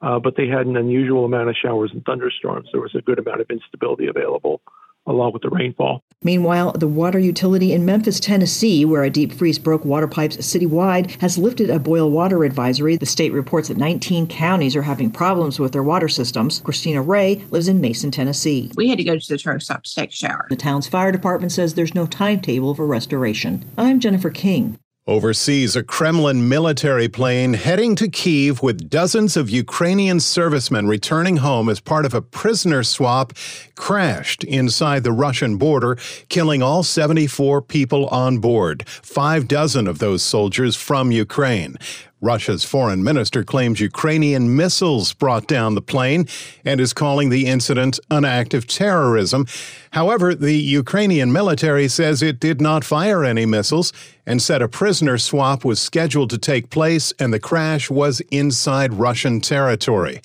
Uh, 0.00 0.18
but 0.18 0.36
they 0.36 0.46
had 0.46 0.66
an 0.66 0.76
unusual 0.76 1.24
amount 1.24 1.48
of 1.48 1.56
showers 1.60 1.90
and 1.92 2.04
thunderstorms. 2.04 2.68
There 2.72 2.80
was 2.80 2.94
a 2.94 3.00
good 3.00 3.18
amount 3.18 3.40
of 3.40 3.50
instability 3.50 4.06
available 4.06 4.60
along 5.08 5.32
with 5.32 5.42
the 5.42 5.50
rainfall. 5.50 6.02
Meanwhile, 6.22 6.72
the 6.72 6.88
water 6.88 7.18
utility 7.18 7.72
in 7.72 7.84
Memphis, 7.84 8.18
Tennessee, 8.18 8.84
where 8.84 9.04
a 9.04 9.10
deep 9.10 9.32
freeze 9.32 9.58
broke 9.58 9.84
water 9.84 10.08
pipes 10.08 10.36
citywide, 10.38 11.20
has 11.20 11.38
lifted 11.38 11.70
a 11.70 11.78
boil 11.78 12.10
water 12.10 12.44
advisory. 12.44 12.96
The 12.96 13.06
state 13.06 13.32
reports 13.32 13.68
that 13.68 13.76
19 13.76 14.26
counties 14.26 14.74
are 14.74 14.82
having 14.82 15.10
problems 15.10 15.60
with 15.60 15.72
their 15.72 15.82
water 15.82 16.08
systems. 16.08 16.60
Christina 16.60 17.02
Ray 17.02 17.44
lives 17.50 17.68
in 17.68 17.80
Mason, 17.80 18.10
Tennessee. 18.10 18.70
We 18.76 18.88
had 18.88 18.98
to 18.98 19.04
go 19.04 19.16
to 19.16 19.28
the 19.28 19.38
truck 19.38 19.60
stop 19.62 19.84
to 19.84 19.94
take 19.94 20.10
a 20.10 20.12
shower. 20.12 20.46
The 20.50 20.56
town's 20.56 20.88
fire 20.88 21.12
department 21.12 21.52
says 21.52 21.74
there's 21.74 21.94
no 21.94 22.06
timetable 22.06 22.74
for 22.74 22.86
restoration. 22.86 23.64
I'm 23.78 24.00
Jennifer 24.00 24.30
King. 24.30 24.78
Overseas, 25.08 25.74
a 25.74 25.82
Kremlin 25.82 26.50
military 26.50 27.08
plane 27.08 27.54
heading 27.54 27.96
to 27.96 28.10
Kiev 28.10 28.62
with 28.62 28.90
dozens 28.90 29.38
of 29.38 29.48
Ukrainian 29.48 30.20
servicemen 30.20 30.86
returning 30.86 31.38
home 31.38 31.70
as 31.70 31.80
part 31.80 32.04
of 32.04 32.12
a 32.12 32.20
prisoner 32.20 32.82
swap 32.82 33.32
crashed 33.74 34.44
inside 34.44 35.04
the 35.04 35.12
Russian 35.12 35.56
border, 35.56 35.96
killing 36.28 36.62
all 36.62 36.82
74 36.82 37.62
people 37.62 38.06
on 38.08 38.36
board, 38.36 38.86
five 38.86 39.48
dozen 39.48 39.86
of 39.86 39.98
those 39.98 40.22
soldiers 40.22 40.76
from 40.76 41.10
Ukraine. 41.10 41.78
Russia's 42.20 42.64
foreign 42.64 43.04
minister 43.04 43.44
claims 43.44 43.80
Ukrainian 43.80 44.56
missiles 44.56 45.12
brought 45.12 45.46
down 45.46 45.74
the 45.74 45.82
plane 45.82 46.26
and 46.64 46.80
is 46.80 46.92
calling 46.92 47.28
the 47.28 47.46
incident 47.46 48.00
an 48.10 48.24
act 48.24 48.54
of 48.54 48.66
terrorism. 48.66 49.46
However, 49.92 50.34
the 50.34 50.54
Ukrainian 50.54 51.32
military 51.32 51.86
says 51.86 52.22
it 52.22 52.40
did 52.40 52.60
not 52.60 52.84
fire 52.84 53.24
any 53.24 53.46
missiles 53.46 53.92
and 54.26 54.42
said 54.42 54.62
a 54.62 54.68
prisoner 54.68 55.16
swap 55.16 55.64
was 55.64 55.80
scheduled 55.80 56.30
to 56.30 56.38
take 56.38 56.70
place 56.70 57.12
and 57.20 57.32
the 57.32 57.40
crash 57.40 57.88
was 57.88 58.20
inside 58.32 58.94
Russian 58.94 59.40
territory. 59.40 60.20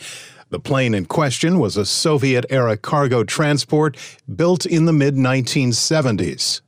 The 0.50 0.60
plane 0.60 0.94
in 0.94 1.06
question 1.06 1.60
was 1.60 1.78
a 1.78 1.86
Soviet 1.86 2.46
era 2.50 2.78
cargo 2.78 3.24
transport 3.24 3.98
built 4.36 4.66
in 4.66 4.86
the 4.86 4.94
mid 4.94 5.16
1970s. 5.16 6.62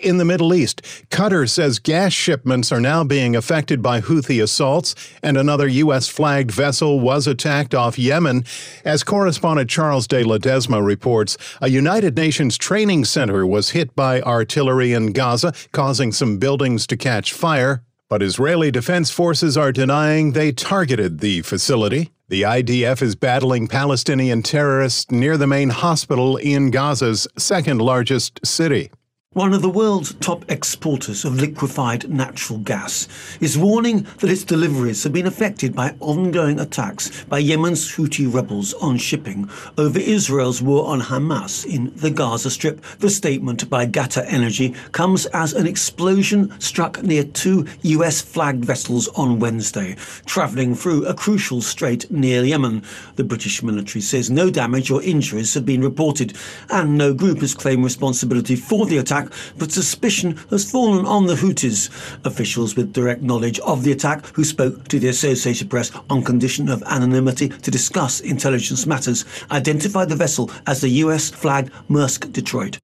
In 0.00 0.18
the 0.18 0.24
Middle 0.24 0.54
East, 0.54 0.82
Qatar 1.10 1.48
says 1.48 1.78
gas 1.78 2.12
shipments 2.12 2.70
are 2.72 2.80
now 2.80 3.04
being 3.04 3.34
affected 3.34 3.82
by 3.82 4.00
Houthi 4.00 4.42
assaults, 4.42 4.94
and 5.22 5.36
another 5.36 5.68
U.S. 5.68 6.08
flagged 6.08 6.50
vessel 6.50 7.00
was 7.00 7.26
attacked 7.26 7.74
off 7.74 7.98
Yemen. 7.98 8.44
As 8.84 9.04
correspondent 9.04 9.70
Charles 9.70 10.06
de 10.06 10.24
Ledesma 10.24 10.84
reports, 10.84 11.36
a 11.60 11.68
United 11.68 12.16
Nations 12.16 12.56
training 12.56 13.04
center 13.04 13.46
was 13.46 13.70
hit 13.70 13.94
by 13.94 14.20
artillery 14.22 14.92
in 14.92 15.12
Gaza, 15.12 15.52
causing 15.72 16.12
some 16.12 16.38
buildings 16.38 16.86
to 16.86 16.96
catch 16.96 17.32
fire. 17.32 17.82
But 18.08 18.22
Israeli 18.22 18.70
defense 18.70 19.10
forces 19.10 19.56
are 19.56 19.70
denying 19.70 20.32
they 20.32 20.50
targeted 20.50 21.20
the 21.20 21.42
facility. 21.42 22.10
The 22.28 22.42
IDF 22.42 23.02
is 23.02 23.14
battling 23.14 23.68
Palestinian 23.68 24.42
terrorists 24.42 25.10
near 25.10 25.36
the 25.36 25.46
main 25.46 25.70
hospital 25.70 26.36
in 26.36 26.70
Gaza's 26.70 27.26
second 27.36 27.80
largest 27.80 28.46
city. 28.46 28.90
One 29.34 29.52
of 29.52 29.60
the 29.60 29.68
world's 29.68 30.14
top 30.14 30.50
exporters 30.50 31.22
of 31.26 31.38
liquefied 31.38 32.08
natural 32.08 32.60
gas 32.60 33.06
is 33.42 33.58
warning 33.58 34.06
that 34.20 34.30
its 34.30 34.42
deliveries 34.42 35.04
have 35.04 35.12
been 35.12 35.26
affected 35.26 35.76
by 35.76 35.94
ongoing 36.00 36.58
attacks 36.58 37.24
by 37.26 37.38
Yemen's 37.38 37.86
Houthi 37.94 38.26
rebels 38.26 38.72
on 38.74 38.96
shipping 38.96 39.50
over 39.76 39.98
Israel's 39.98 40.62
war 40.62 40.86
on 40.86 41.02
Hamas 41.02 41.66
in 41.66 41.92
the 41.96 42.10
Gaza 42.10 42.50
Strip. 42.50 42.80
The 43.00 43.10
statement 43.10 43.68
by 43.68 43.86
Qatar 43.86 44.24
Energy 44.26 44.74
comes 44.92 45.26
as 45.26 45.52
an 45.52 45.66
explosion 45.66 46.58
struck 46.58 47.02
near 47.02 47.22
two 47.22 47.66
US 47.82 48.22
flagged 48.22 48.64
vessels 48.64 49.08
on 49.08 49.40
Wednesday, 49.40 49.94
travelling 50.24 50.74
through 50.74 51.04
a 51.04 51.12
crucial 51.12 51.60
strait 51.60 52.10
near 52.10 52.42
Yemen. 52.42 52.82
The 53.16 53.24
British 53.24 53.62
military 53.62 54.00
says 54.00 54.30
no 54.30 54.48
damage 54.48 54.90
or 54.90 55.02
injuries 55.02 55.52
have 55.52 55.66
been 55.66 55.82
reported, 55.82 56.34
and 56.70 56.96
no 56.96 57.12
group 57.12 57.40
has 57.42 57.54
claimed 57.54 57.84
responsibility 57.84 58.56
for 58.56 58.86
the 58.86 58.96
attack 58.96 59.17
attack, 59.18 59.32
but 59.56 59.72
suspicion 59.72 60.36
has 60.50 60.70
fallen 60.70 61.06
on 61.06 61.26
the 61.26 61.34
Houthis. 61.34 61.90
Officials 62.24 62.76
with 62.76 62.92
direct 62.92 63.22
knowledge 63.22 63.58
of 63.60 63.82
the 63.84 63.92
attack, 63.92 64.26
who 64.34 64.44
spoke 64.44 64.88
to 64.88 64.98
the 64.98 65.08
Associated 65.08 65.70
Press 65.70 65.90
on 66.10 66.22
condition 66.22 66.68
of 66.68 66.82
anonymity 66.84 67.48
to 67.48 67.70
discuss 67.70 68.20
intelligence 68.20 68.86
matters, 68.86 69.24
identified 69.50 70.08
the 70.08 70.16
vessel 70.16 70.50
as 70.66 70.80
the 70.80 70.88
US 71.04 71.30
flagged 71.30 71.72
Maersk 71.88 72.32
Detroit. 72.32 72.78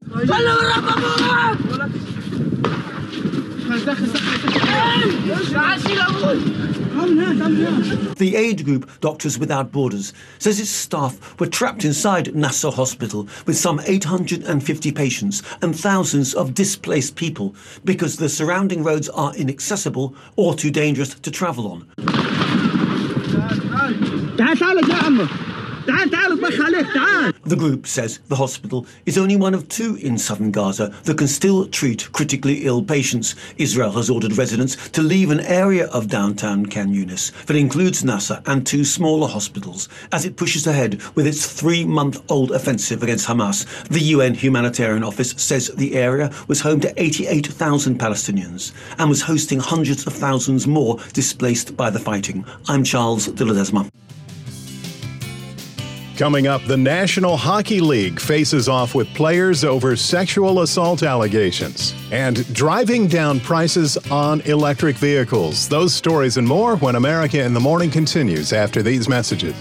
The 7.05 8.35
aid 8.37 8.65
group 8.65 8.91
Doctors 9.01 9.39
Without 9.39 9.71
Borders 9.71 10.15
says 10.39 10.59
its 10.59 10.71
staff 10.71 11.39
were 11.39 11.47
trapped 11.47 11.85
inside 11.85 12.35
Nasser 12.35 12.71
Hospital 12.71 13.29
with 13.47 13.59
some 13.59 13.79
850 13.85 14.91
patients 14.93 15.43
and 15.61 15.79
thousands 15.79 16.33
of 16.33 16.55
displaced 16.55 17.17
people 17.17 17.55
because 17.85 18.17
the 18.17 18.31
surrounding 18.31 18.83
roads 18.83 19.11
are 19.11 19.35
inaccessible 19.35 20.15
or 20.37 20.55
too 20.55 20.71
dangerous 20.71 21.15
to 21.15 21.31
travel 21.31 21.71
on. 21.71 21.87
The 25.87 27.57
group 27.59 27.87
says 27.87 28.21
the 28.29 28.37
hospital 28.37 28.87
is 29.05 29.19
only 29.19 29.37
one 29.37 29.53
of 29.53 29.69
two 29.69 29.97
in 29.97 30.17
southern 30.17 30.51
Gaza 30.51 30.95
that 31.05 31.19
can 31.19 31.29
still 31.29 31.67
treat 31.67 32.11
critically 32.13 32.65
ill 32.65 32.83
patients. 32.83 33.35
Israel 33.59 33.93
has 33.93 34.09
ordered 34.09 34.39
residents 34.39 34.89
to 34.91 35.03
leave 35.03 35.31
an 35.31 35.41
area 35.41 35.87
of 35.89 36.09
downtown 36.09 36.65
Khan 36.67 36.95
Yunis 36.95 37.33
that 37.47 37.57
includes 37.57 38.05
Nasser 38.05 38.43
and 38.47 38.67
two 38.67 38.85
smaller 38.85 39.29
hospitals 39.29 39.89
as 40.13 40.25
it 40.25 40.37
pushes 40.37 40.67
ahead 40.67 41.03
with 41.15 41.27
its 41.27 41.47
three 41.53 41.85
month 41.85 42.23
old 42.31 42.53
offensive 42.53 43.03
against 43.03 43.27
Hamas. 43.27 43.67
The 43.89 44.01
UN 44.01 44.35
Humanitarian 44.35 45.05
Office 45.05 45.35
says 45.37 45.69
the 45.69 45.97
area 45.97 46.31
was 46.49 46.61
home 46.61 46.81
to 46.81 47.03
88,000 47.03 47.99
Palestinians 47.99 48.73
and 48.99 49.09
was 49.09 49.23
hosting 49.23 49.61
hundreds 49.61 50.07
of 50.07 50.15
thousands 50.15 50.67
more 50.67 50.99
displaced 51.13 51.77
by 51.77 51.91
the 51.91 51.99
fighting. 51.99 52.45
I'm 52.69 52.85
Charles 52.85 53.27
de 53.27 53.45
Ledesma. 53.45 53.91
Coming 56.17 56.47
up, 56.47 56.63
the 56.63 56.77
National 56.77 57.37
Hockey 57.37 57.81
League 57.81 58.21
faces 58.21 58.69
off 58.69 58.95
with 58.95 59.13
players 59.15 59.65
over 59.65 59.97
sexual 59.97 60.61
assault 60.61 61.03
allegations 61.03 61.93
and 62.13 62.47
driving 62.55 63.09
down 63.09 63.41
prices 63.41 63.97
on 64.13 64.41
electric 64.43 64.95
vehicles. 64.97 65.69
Those 65.69 65.93
stories 65.93 66.37
and 66.37 66.47
more 66.47 66.77
when 66.77 66.95
America 66.95 67.43
in 67.43 67.53
the 67.53 67.59
Morning 67.59 67.91
continues 67.91 68.53
after 68.53 68.81
these 68.81 69.09
messages. 69.09 69.57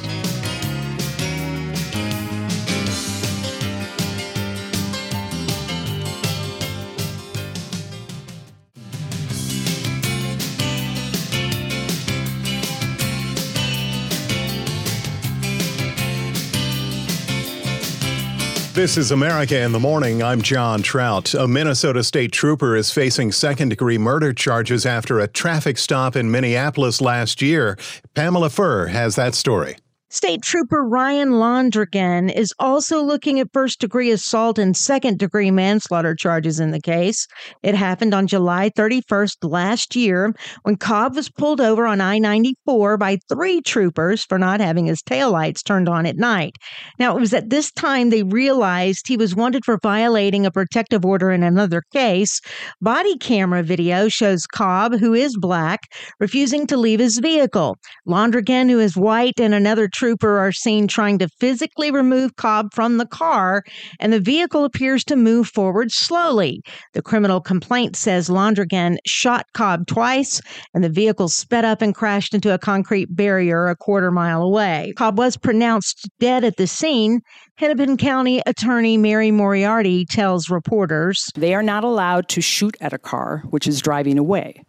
This 18.83 18.97
is 18.97 19.11
America 19.11 19.57
in 19.61 19.71
the 19.71 19.79
Morning. 19.79 20.21
I'm 20.21 20.41
John 20.41 20.81
Trout. 20.81 21.33
A 21.35 21.47
Minnesota 21.47 22.03
state 22.03 22.33
trooper 22.33 22.75
is 22.75 22.91
facing 22.91 23.31
second 23.31 23.69
degree 23.69 23.97
murder 23.97 24.33
charges 24.33 24.85
after 24.85 25.21
a 25.21 25.27
traffic 25.29 25.77
stop 25.77 26.17
in 26.17 26.29
Minneapolis 26.29 26.99
last 26.99 27.41
year. 27.41 27.77
Pamela 28.13 28.49
Furr 28.49 28.87
has 28.87 29.15
that 29.15 29.35
story. 29.35 29.77
State 30.13 30.43
Trooper 30.43 30.83
Ryan 30.83 31.31
Londregan 31.31 32.31
is 32.31 32.53
also 32.59 33.01
looking 33.01 33.39
at 33.39 33.51
first 33.51 33.79
degree 33.79 34.11
assault 34.11 34.59
and 34.59 34.77
second 34.77 35.17
degree 35.17 35.49
manslaughter 35.49 36.13
charges 36.13 36.59
in 36.59 36.69
the 36.69 36.79
case. 36.79 37.25
It 37.63 37.73
happened 37.73 38.13
on 38.13 38.27
July 38.27 38.69
31st 38.77 39.37
last 39.41 39.95
year 39.95 40.35
when 40.61 40.75
Cobb 40.75 41.15
was 41.15 41.31
pulled 41.31 41.59
over 41.59 41.87
on 41.87 41.99
I 41.99 42.19
94 42.19 42.95
by 42.97 43.17
three 43.27 43.59
troopers 43.61 44.23
for 44.23 44.37
not 44.37 44.61
having 44.61 44.85
his 44.85 45.01
taillights 45.01 45.63
turned 45.63 45.89
on 45.89 46.05
at 46.05 46.15
night. 46.15 46.57
Now, 46.99 47.17
it 47.17 47.19
was 47.19 47.33
at 47.33 47.49
this 47.49 47.71
time 47.71 48.11
they 48.11 48.21
realized 48.21 49.07
he 49.07 49.17
was 49.17 49.35
wanted 49.35 49.65
for 49.65 49.79
violating 49.81 50.45
a 50.45 50.51
protective 50.51 51.03
order 51.03 51.31
in 51.31 51.41
another 51.41 51.81
case. 51.91 52.39
Body 52.79 53.17
camera 53.17 53.63
video 53.63 54.09
shows 54.09 54.45
Cobb, 54.45 54.93
who 54.99 55.15
is 55.15 55.35
black, 55.39 55.87
refusing 56.19 56.67
to 56.67 56.77
leave 56.77 56.99
his 56.99 57.17
vehicle. 57.17 57.77
Londregan, 58.07 58.69
who 58.69 58.79
is 58.79 58.95
white, 58.95 59.39
and 59.39 59.55
another 59.55 59.87
trooper 60.03 60.37
are 60.37 60.51
seen 60.51 60.85
trying 60.85 61.17
to 61.17 61.29
physically 61.39 61.89
remove 61.89 62.35
Cobb 62.35 62.73
from 62.73 62.97
the 62.97 63.05
car, 63.05 63.63
and 64.01 64.11
the 64.11 64.19
vehicle 64.19 64.65
appears 64.65 65.01
to 65.05 65.15
move 65.15 65.47
forward 65.47 65.93
slowly. 65.93 66.61
The 66.91 67.01
criminal 67.01 67.39
complaint 67.39 67.95
says 67.95 68.27
Londregan 68.27 68.97
shot 69.07 69.45
Cobb 69.53 69.87
twice, 69.87 70.41
and 70.73 70.83
the 70.83 70.89
vehicle 70.89 71.29
sped 71.29 71.63
up 71.63 71.81
and 71.81 71.95
crashed 71.95 72.33
into 72.33 72.53
a 72.53 72.59
concrete 72.59 73.15
barrier 73.15 73.67
a 73.67 73.77
quarter 73.77 74.11
mile 74.11 74.41
away. 74.41 74.91
Cobb 74.97 75.17
was 75.17 75.37
pronounced 75.37 76.09
dead 76.19 76.43
at 76.43 76.57
the 76.57 76.67
scene. 76.67 77.21
Hennepin 77.55 77.95
County 77.95 78.41
Attorney 78.45 78.97
Mary 78.97 79.31
Moriarty 79.31 80.05
tells 80.05 80.49
reporters 80.49 81.29
They 81.35 81.53
are 81.53 81.63
not 81.63 81.85
allowed 81.85 82.27
to 82.27 82.41
shoot 82.41 82.75
at 82.81 82.91
a 82.91 82.97
car 82.97 83.43
which 83.51 83.67
is 83.67 83.81
driving 83.81 84.19
away. 84.19 84.65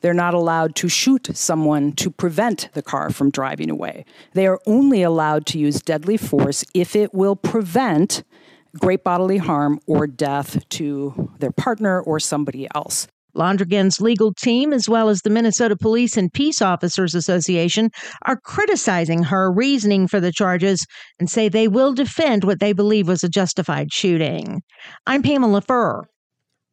They're 0.00 0.14
not 0.14 0.34
allowed 0.34 0.74
to 0.76 0.88
shoot 0.88 1.28
someone 1.34 1.92
to 1.92 2.10
prevent 2.10 2.68
the 2.72 2.82
car 2.82 3.10
from 3.10 3.30
driving 3.30 3.70
away. 3.70 4.04
They 4.34 4.46
are 4.46 4.60
only 4.66 5.02
allowed 5.02 5.46
to 5.46 5.58
use 5.58 5.80
deadly 5.80 6.16
force 6.16 6.64
if 6.74 6.94
it 6.94 7.14
will 7.14 7.36
prevent 7.36 8.22
great 8.78 9.02
bodily 9.02 9.38
harm 9.38 9.80
or 9.86 10.06
death 10.06 10.68
to 10.68 11.30
their 11.38 11.50
partner 11.50 12.00
or 12.00 12.20
somebody 12.20 12.68
else. 12.74 13.08
Londregan's 13.36 14.00
legal 14.00 14.32
team, 14.34 14.72
as 14.72 14.88
well 14.88 15.08
as 15.08 15.20
the 15.20 15.30
Minnesota 15.30 15.76
Police 15.76 16.16
and 16.16 16.32
Peace 16.32 16.60
Officers 16.60 17.14
Association, 17.14 17.90
are 18.22 18.40
criticizing 18.40 19.22
her 19.24 19.52
reasoning 19.52 20.08
for 20.08 20.18
the 20.18 20.32
charges 20.32 20.84
and 21.20 21.30
say 21.30 21.48
they 21.48 21.68
will 21.68 21.94
defend 21.94 22.42
what 22.42 22.58
they 22.58 22.72
believe 22.72 23.06
was 23.06 23.22
a 23.22 23.28
justified 23.28 23.92
shooting. 23.92 24.62
I'm 25.06 25.22
Pamela 25.22 25.60
Furr. 25.60 26.08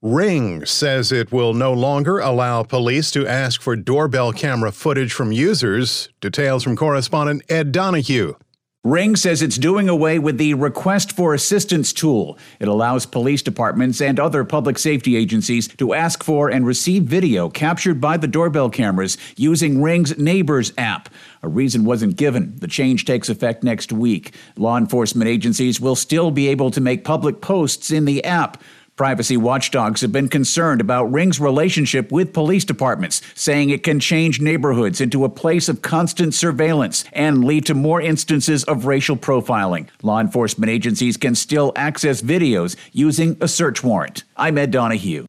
Ring 0.06 0.64
says 0.68 1.12
it 1.12 1.32
will 1.32 1.56
no 1.56 1.74
longer 1.74 2.20
allow 2.20 2.62
police 2.62 3.10
to 3.10 3.26
ask 3.26 3.60
for 3.60 3.76
doorbell 3.76 4.34
camera 4.34 4.72
footage 4.72 5.12
from 5.12 5.32
users. 5.32 6.10
Details 6.22 6.64
from 6.64 6.76
correspondent 6.76 7.42
Ed 7.50 7.72
Donahue. 7.72 8.36
Ring 8.84 9.16
says 9.16 9.42
it's 9.42 9.58
doing 9.58 9.90
away 9.90 10.20
with 10.20 10.38
the 10.38 10.54
request 10.54 11.12
for 11.12 11.34
assistance 11.34 11.92
tool. 11.92 12.38
It 12.60 12.68
allows 12.68 13.08
police 13.08 13.42
departments 13.42 14.00
and 14.00 14.20
other 14.20 14.44
public 14.44 14.78
safety 14.78 15.16
agencies 15.16 15.68
to 15.70 15.96
ask 15.96 16.24
for 16.24 16.50
and 16.50 16.68
receive 16.68 17.06
video 17.06 17.50
captured 17.50 18.00
by 18.00 18.18
the 18.18 18.28
doorbell 18.28 18.70
cameras 18.70 19.18
using 19.38 19.82
Ring's 19.82 20.16
Neighbors 20.20 20.72
app. 20.78 21.10
A 21.42 21.48
reason 21.48 21.84
wasn't 21.84 22.16
given. 22.16 22.56
The 22.58 22.68
change 22.68 23.06
takes 23.06 23.28
effect 23.28 23.64
next 23.64 23.92
week. 23.92 24.36
Law 24.56 24.78
enforcement 24.78 25.28
agencies 25.28 25.82
will 25.82 25.96
still 25.96 26.30
be 26.30 26.48
able 26.50 26.70
to 26.70 26.80
make 26.80 27.04
public 27.04 27.42
posts 27.42 27.90
in 27.90 28.06
the 28.06 28.24
app. 28.24 28.62
Privacy 28.96 29.36
watchdogs 29.36 30.00
have 30.00 30.14
been 30.14 30.30
concerned 30.30 30.80
about 30.80 31.12
Ring's 31.12 31.38
relationship 31.38 32.14
with 32.14 32.32
police 32.32 32.64
departments, 32.64 33.22
saying 33.34 33.70
it 33.70 33.84
can 33.84 34.00
change 34.00 34.40
neighborhoods 34.40 35.02
into 35.02 35.26
a 35.26 35.30
place 35.30 35.68
of 35.68 35.82
constant 35.82 36.34
surveillance 36.34 37.04
and 37.12 37.44
lead 37.44 37.66
to 37.66 37.74
more 37.74 38.00
instances 38.00 38.64
of 38.64 38.86
racial 38.86 39.18
profiling. 39.18 39.90
Law 40.02 40.22
enforcement 40.22 40.70
agencies 40.70 41.18
can 41.18 41.36
still 41.36 41.74
access 41.76 42.22
videos 42.22 42.78
using 42.94 43.36
a 43.42 43.50
search 43.50 43.84
warrant. 43.84 44.24
I'm 44.38 44.58
Ed 44.58 44.72
Donahue. 44.72 45.26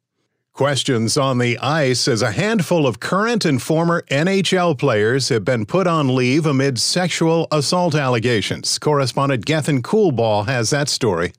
Questions 0.52 1.16
on 1.16 1.38
the 1.38 1.58
ice 1.58 2.06
as 2.06 2.22
a 2.22 2.30
handful 2.30 2.86
of 2.86 3.00
current 3.00 3.44
and 3.44 3.60
former 3.60 4.02
NHL 4.12 4.78
players 4.78 5.28
have 5.28 5.44
been 5.44 5.66
put 5.66 5.88
on 5.88 6.14
leave 6.14 6.46
amid 6.46 6.78
sexual 6.78 7.48
assault 7.50 7.96
allegations. 7.96 8.78
Correspondent 8.78 9.44
Gethin 9.44 9.82
Coolbaugh 9.82 10.46
has 10.46 10.70
that 10.70 10.88
story. 10.88 11.32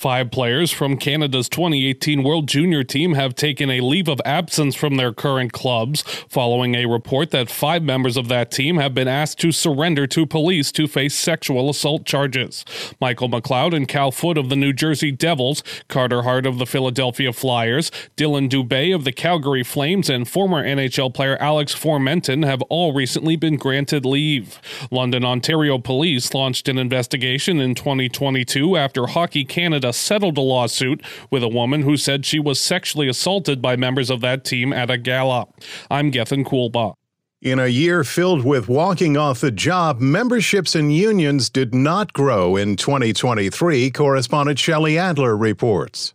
Five 0.00 0.30
players 0.30 0.70
from 0.70 0.96
Canada's 0.96 1.46
2018 1.50 2.22
World 2.22 2.48
Junior 2.48 2.82
team 2.82 3.12
have 3.12 3.34
taken 3.34 3.68
a 3.68 3.82
leave 3.82 4.08
of 4.08 4.18
absence 4.24 4.74
from 4.74 4.96
their 4.96 5.12
current 5.12 5.52
clubs 5.52 6.00
following 6.26 6.74
a 6.74 6.86
report 6.86 7.32
that 7.32 7.50
five 7.50 7.82
members 7.82 8.16
of 8.16 8.28
that 8.28 8.50
team 8.50 8.78
have 8.78 8.94
been 8.94 9.08
asked 9.08 9.38
to 9.40 9.52
surrender 9.52 10.06
to 10.06 10.24
police 10.24 10.72
to 10.72 10.88
face 10.88 11.14
sexual 11.14 11.68
assault 11.68 12.06
charges. 12.06 12.64
Michael 12.98 13.28
McLeod 13.28 13.76
and 13.76 13.86
Cal 13.86 14.10
Foote 14.10 14.38
of 14.38 14.48
the 14.48 14.56
New 14.56 14.72
Jersey 14.72 15.12
Devils, 15.12 15.62
Carter 15.88 16.22
Hart 16.22 16.46
of 16.46 16.56
the 16.56 16.64
Philadelphia 16.64 17.30
Flyers, 17.30 17.90
Dylan 18.16 18.48
Dubé 18.48 18.94
of 18.94 19.04
the 19.04 19.12
Calgary 19.12 19.62
Flames, 19.62 20.08
and 20.08 20.26
former 20.26 20.64
NHL 20.64 21.12
player 21.12 21.36
Alex 21.42 21.74
Formenton 21.74 22.46
have 22.46 22.62
all 22.70 22.94
recently 22.94 23.36
been 23.36 23.56
granted 23.56 24.06
leave. 24.06 24.62
London, 24.90 25.26
Ontario 25.26 25.76
police 25.76 26.32
launched 26.32 26.70
an 26.70 26.78
investigation 26.78 27.60
in 27.60 27.74
2022 27.74 28.78
after 28.78 29.06
Hockey 29.06 29.44
Canada 29.44 29.89
settled 29.92 30.38
a 30.38 30.40
lawsuit 30.40 31.02
with 31.30 31.42
a 31.42 31.48
woman 31.48 31.82
who 31.82 31.96
said 31.96 32.24
she 32.24 32.38
was 32.38 32.60
sexually 32.60 33.08
assaulted 33.08 33.60
by 33.60 33.76
members 33.76 34.10
of 34.10 34.20
that 34.20 34.44
team 34.44 34.72
at 34.72 34.90
a 34.90 34.98
gala. 34.98 35.46
I'm 35.90 36.10
Gethin 36.10 36.44
Coolbaugh. 36.44 36.94
In 37.42 37.58
a 37.58 37.68
year 37.68 38.04
filled 38.04 38.44
with 38.44 38.68
walking 38.68 39.16
off 39.16 39.40
the 39.40 39.50
job, 39.50 39.98
memberships 39.98 40.74
and 40.74 40.94
unions 40.94 41.48
did 41.48 41.74
not 41.74 42.12
grow 42.12 42.54
in 42.54 42.76
2023, 42.76 43.90
correspondent 43.92 44.58
Shelley 44.58 44.98
Adler 44.98 45.34
reports. 45.34 46.12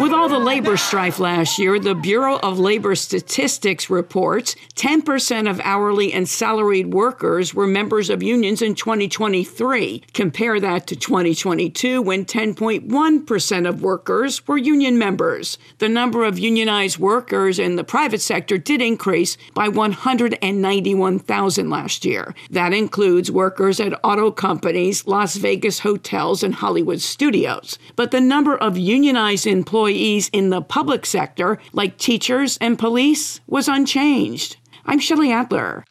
With 0.00 0.14
all 0.14 0.30
the 0.30 0.38
labor 0.38 0.78
strife 0.78 1.18
last 1.18 1.58
year, 1.58 1.78
the 1.78 1.94
Bureau 1.94 2.38
of 2.38 2.58
Labor 2.58 2.94
Statistics 2.94 3.90
reports 3.90 4.56
10% 4.76 5.50
of 5.50 5.60
hourly 5.60 6.14
and 6.14 6.26
salaried 6.26 6.94
workers 6.94 7.52
were 7.52 7.66
members 7.66 8.08
of 8.08 8.22
unions 8.22 8.62
in 8.62 8.74
2023. 8.74 10.02
Compare 10.14 10.58
that 10.58 10.86
to 10.86 10.96
2022 10.96 12.00
when 12.00 12.24
10.1% 12.24 13.68
of 13.68 13.82
workers 13.82 14.48
were 14.48 14.56
union 14.56 14.96
members. 14.96 15.58
The 15.80 15.88
number 15.90 16.24
of 16.24 16.38
unionized 16.38 16.96
workers 16.96 17.58
in 17.58 17.76
the 17.76 17.84
private 17.84 18.22
sector 18.22 18.56
did 18.56 18.80
increase 18.80 19.36
by 19.52 19.68
191,000 19.68 21.68
last 21.68 22.06
year. 22.06 22.34
That 22.50 22.72
includes 22.72 23.30
workers 23.30 23.78
at 23.80 24.00
auto 24.02 24.30
companies, 24.30 25.06
Las 25.06 25.36
Vegas 25.36 25.80
hotels, 25.80 26.42
and 26.42 26.54
Hollywood 26.54 27.02
studios. 27.02 27.78
But 27.96 28.12
the 28.12 28.20
number 28.22 28.56
of 28.56 28.78
unionized 28.78 29.46
employees 29.46 29.89
employees 29.90 30.30
in 30.32 30.50
the 30.50 30.62
public 30.62 31.04
sector, 31.04 31.58
like 31.72 31.98
teachers 31.98 32.56
and 32.60 32.78
police, 32.78 33.40
was 33.48 33.66
unchanged. 33.66 34.56
I'm 34.86 35.00
Shelley 35.00 35.32
Adler. 35.32 35.84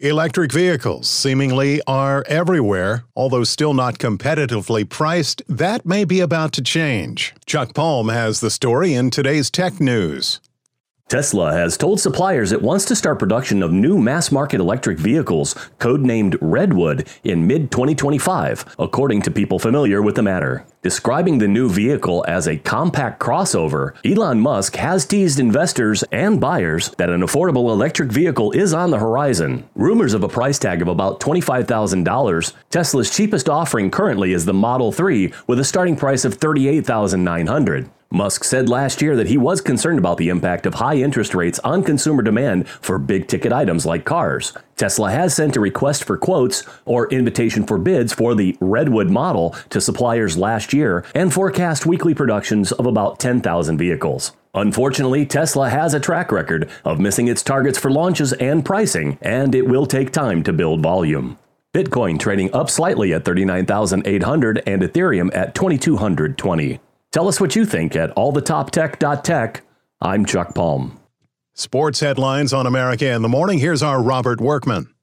Electric 0.00 0.52
vehicles 0.52 1.08
seemingly 1.08 1.80
are 1.86 2.24
everywhere, 2.28 3.04
although 3.16 3.44
still 3.44 3.74
not 3.74 3.98
competitively 3.98 4.88
priced. 4.88 5.42
That 5.48 5.86
may 5.86 6.04
be 6.04 6.20
about 6.20 6.52
to 6.52 6.62
change. 6.62 7.34
Chuck 7.46 7.74
Palm 7.74 8.10
has 8.10 8.40
the 8.40 8.50
story 8.50 8.92
in 8.92 9.10
today's 9.10 9.50
Tech 9.50 9.80
News. 9.80 10.40
Tesla 11.08 11.54
has 11.54 11.78
told 11.78 11.98
suppliers 11.98 12.52
it 12.52 12.60
wants 12.60 12.84
to 12.84 12.94
start 12.94 13.18
production 13.18 13.62
of 13.62 13.72
new 13.72 13.96
mass 13.96 14.30
market 14.30 14.60
electric 14.60 14.98
vehicles, 14.98 15.54
codenamed 15.78 16.36
Redwood, 16.42 17.08
in 17.24 17.46
mid 17.46 17.70
2025, 17.70 18.76
according 18.78 19.22
to 19.22 19.30
people 19.30 19.58
familiar 19.58 20.02
with 20.02 20.16
the 20.16 20.22
matter. 20.22 20.66
Describing 20.82 21.38
the 21.38 21.48
new 21.48 21.70
vehicle 21.70 22.26
as 22.28 22.46
a 22.46 22.58
compact 22.58 23.20
crossover, 23.20 23.94
Elon 24.04 24.38
Musk 24.40 24.76
has 24.76 25.06
teased 25.06 25.40
investors 25.40 26.04
and 26.12 26.42
buyers 26.42 26.90
that 26.98 27.08
an 27.08 27.22
affordable 27.22 27.70
electric 27.70 28.12
vehicle 28.12 28.52
is 28.52 28.74
on 28.74 28.90
the 28.90 28.98
horizon. 28.98 29.66
Rumors 29.74 30.12
of 30.12 30.22
a 30.22 30.28
price 30.28 30.58
tag 30.58 30.82
of 30.82 30.88
about 30.88 31.20
$25,000, 31.20 32.52
Tesla's 32.68 33.08
cheapest 33.16 33.48
offering 33.48 33.90
currently 33.90 34.34
is 34.34 34.44
the 34.44 34.52
Model 34.52 34.92
3 34.92 35.32
with 35.46 35.58
a 35.58 35.64
starting 35.64 35.96
price 35.96 36.26
of 36.26 36.38
$38,900. 36.38 37.88
Musk 38.10 38.42
said 38.42 38.70
last 38.70 39.02
year 39.02 39.14
that 39.16 39.26
he 39.26 39.36
was 39.36 39.60
concerned 39.60 39.98
about 39.98 40.16
the 40.16 40.30
impact 40.30 40.64
of 40.64 40.74
high 40.74 40.96
interest 40.96 41.34
rates 41.34 41.58
on 41.58 41.84
consumer 41.84 42.22
demand 42.22 42.66
for 42.66 42.98
big 42.98 43.28
ticket 43.28 43.52
items 43.52 43.84
like 43.84 44.06
cars. 44.06 44.54
Tesla 44.76 45.10
has 45.10 45.34
sent 45.34 45.56
a 45.56 45.60
request 45.60 46.04
for 46.04 46.16
quotes 46.16 46.64
or 46.86 47.10
invitation 47.10 47.64
for 47.64 47.76
bids 47.76 48.14
for 48.14 48.34
the 48.34 48.56
Redwood 48.60 49.10
model 49.10 49.54
to 49.68 49.78
suppliers 49.78 50.38
last 50.38 50.72
year 50.72 51.04
and 51.14 51.34
forecast 51.34 51.84
weekly 51.84 52.14
productions 52.14 52.72
of 52.72 52.86
about 52.86 53.20
10,000 53.20 53.76
vehicles. 53.76 54.32
Unfortunately, 54.54 55.26
Tesla 55.26 55.68
has 55.68 55.92
a 55.92 56.00
track 56.00 56.32
record 56.32 56.70
of 56.86 56.98
missing 56.98 57.28
its 57.28 57.42
targets 57.42 57.78
for 57.78 57.90
launches 57.90 58.32
and 58.34 58.64
pricing, 58.64 59.18
and 59.20 59.54
it 59.54 59.68
will 59.68 59.84
take 59.84 60.12
time 60.12 60.42
to 60.44 60.52
build 60.54 60.80
volume. 60.80 61.36
Bitcoin 61.74 62.18
trading 62.18 62.52
up 62.54 62.70
slightly 62.70 63.12
at 63.12 63.26
39,800 63.26 64.62
and 64.66 64.80
Ethereum 64.80 65.30
at 65.36 65.54
2220. 65.54 66.80
Tell 67.12 67.28
us 67.28 67.40
what 67.40 67.56
you 67.56 67.64
think 67.64 67.96
at 67.96 68.14
allthetoptech.tech. 68.16 69.62
I'm 70.00 70.24
Chuck 70.26 70.54
Palm. 70.54 70.98
Sports 71.54 72.00
headlines 72.00 72.52
on 72.52 72.66
America 72.66 73.10
in 73.10 73.22
the 73.22 73.28
morning. 73.28 73.58
Here's 73.58 73.82
our 73.82 74.02
Robert 74.02 74.40
Workman. 74.40 74.94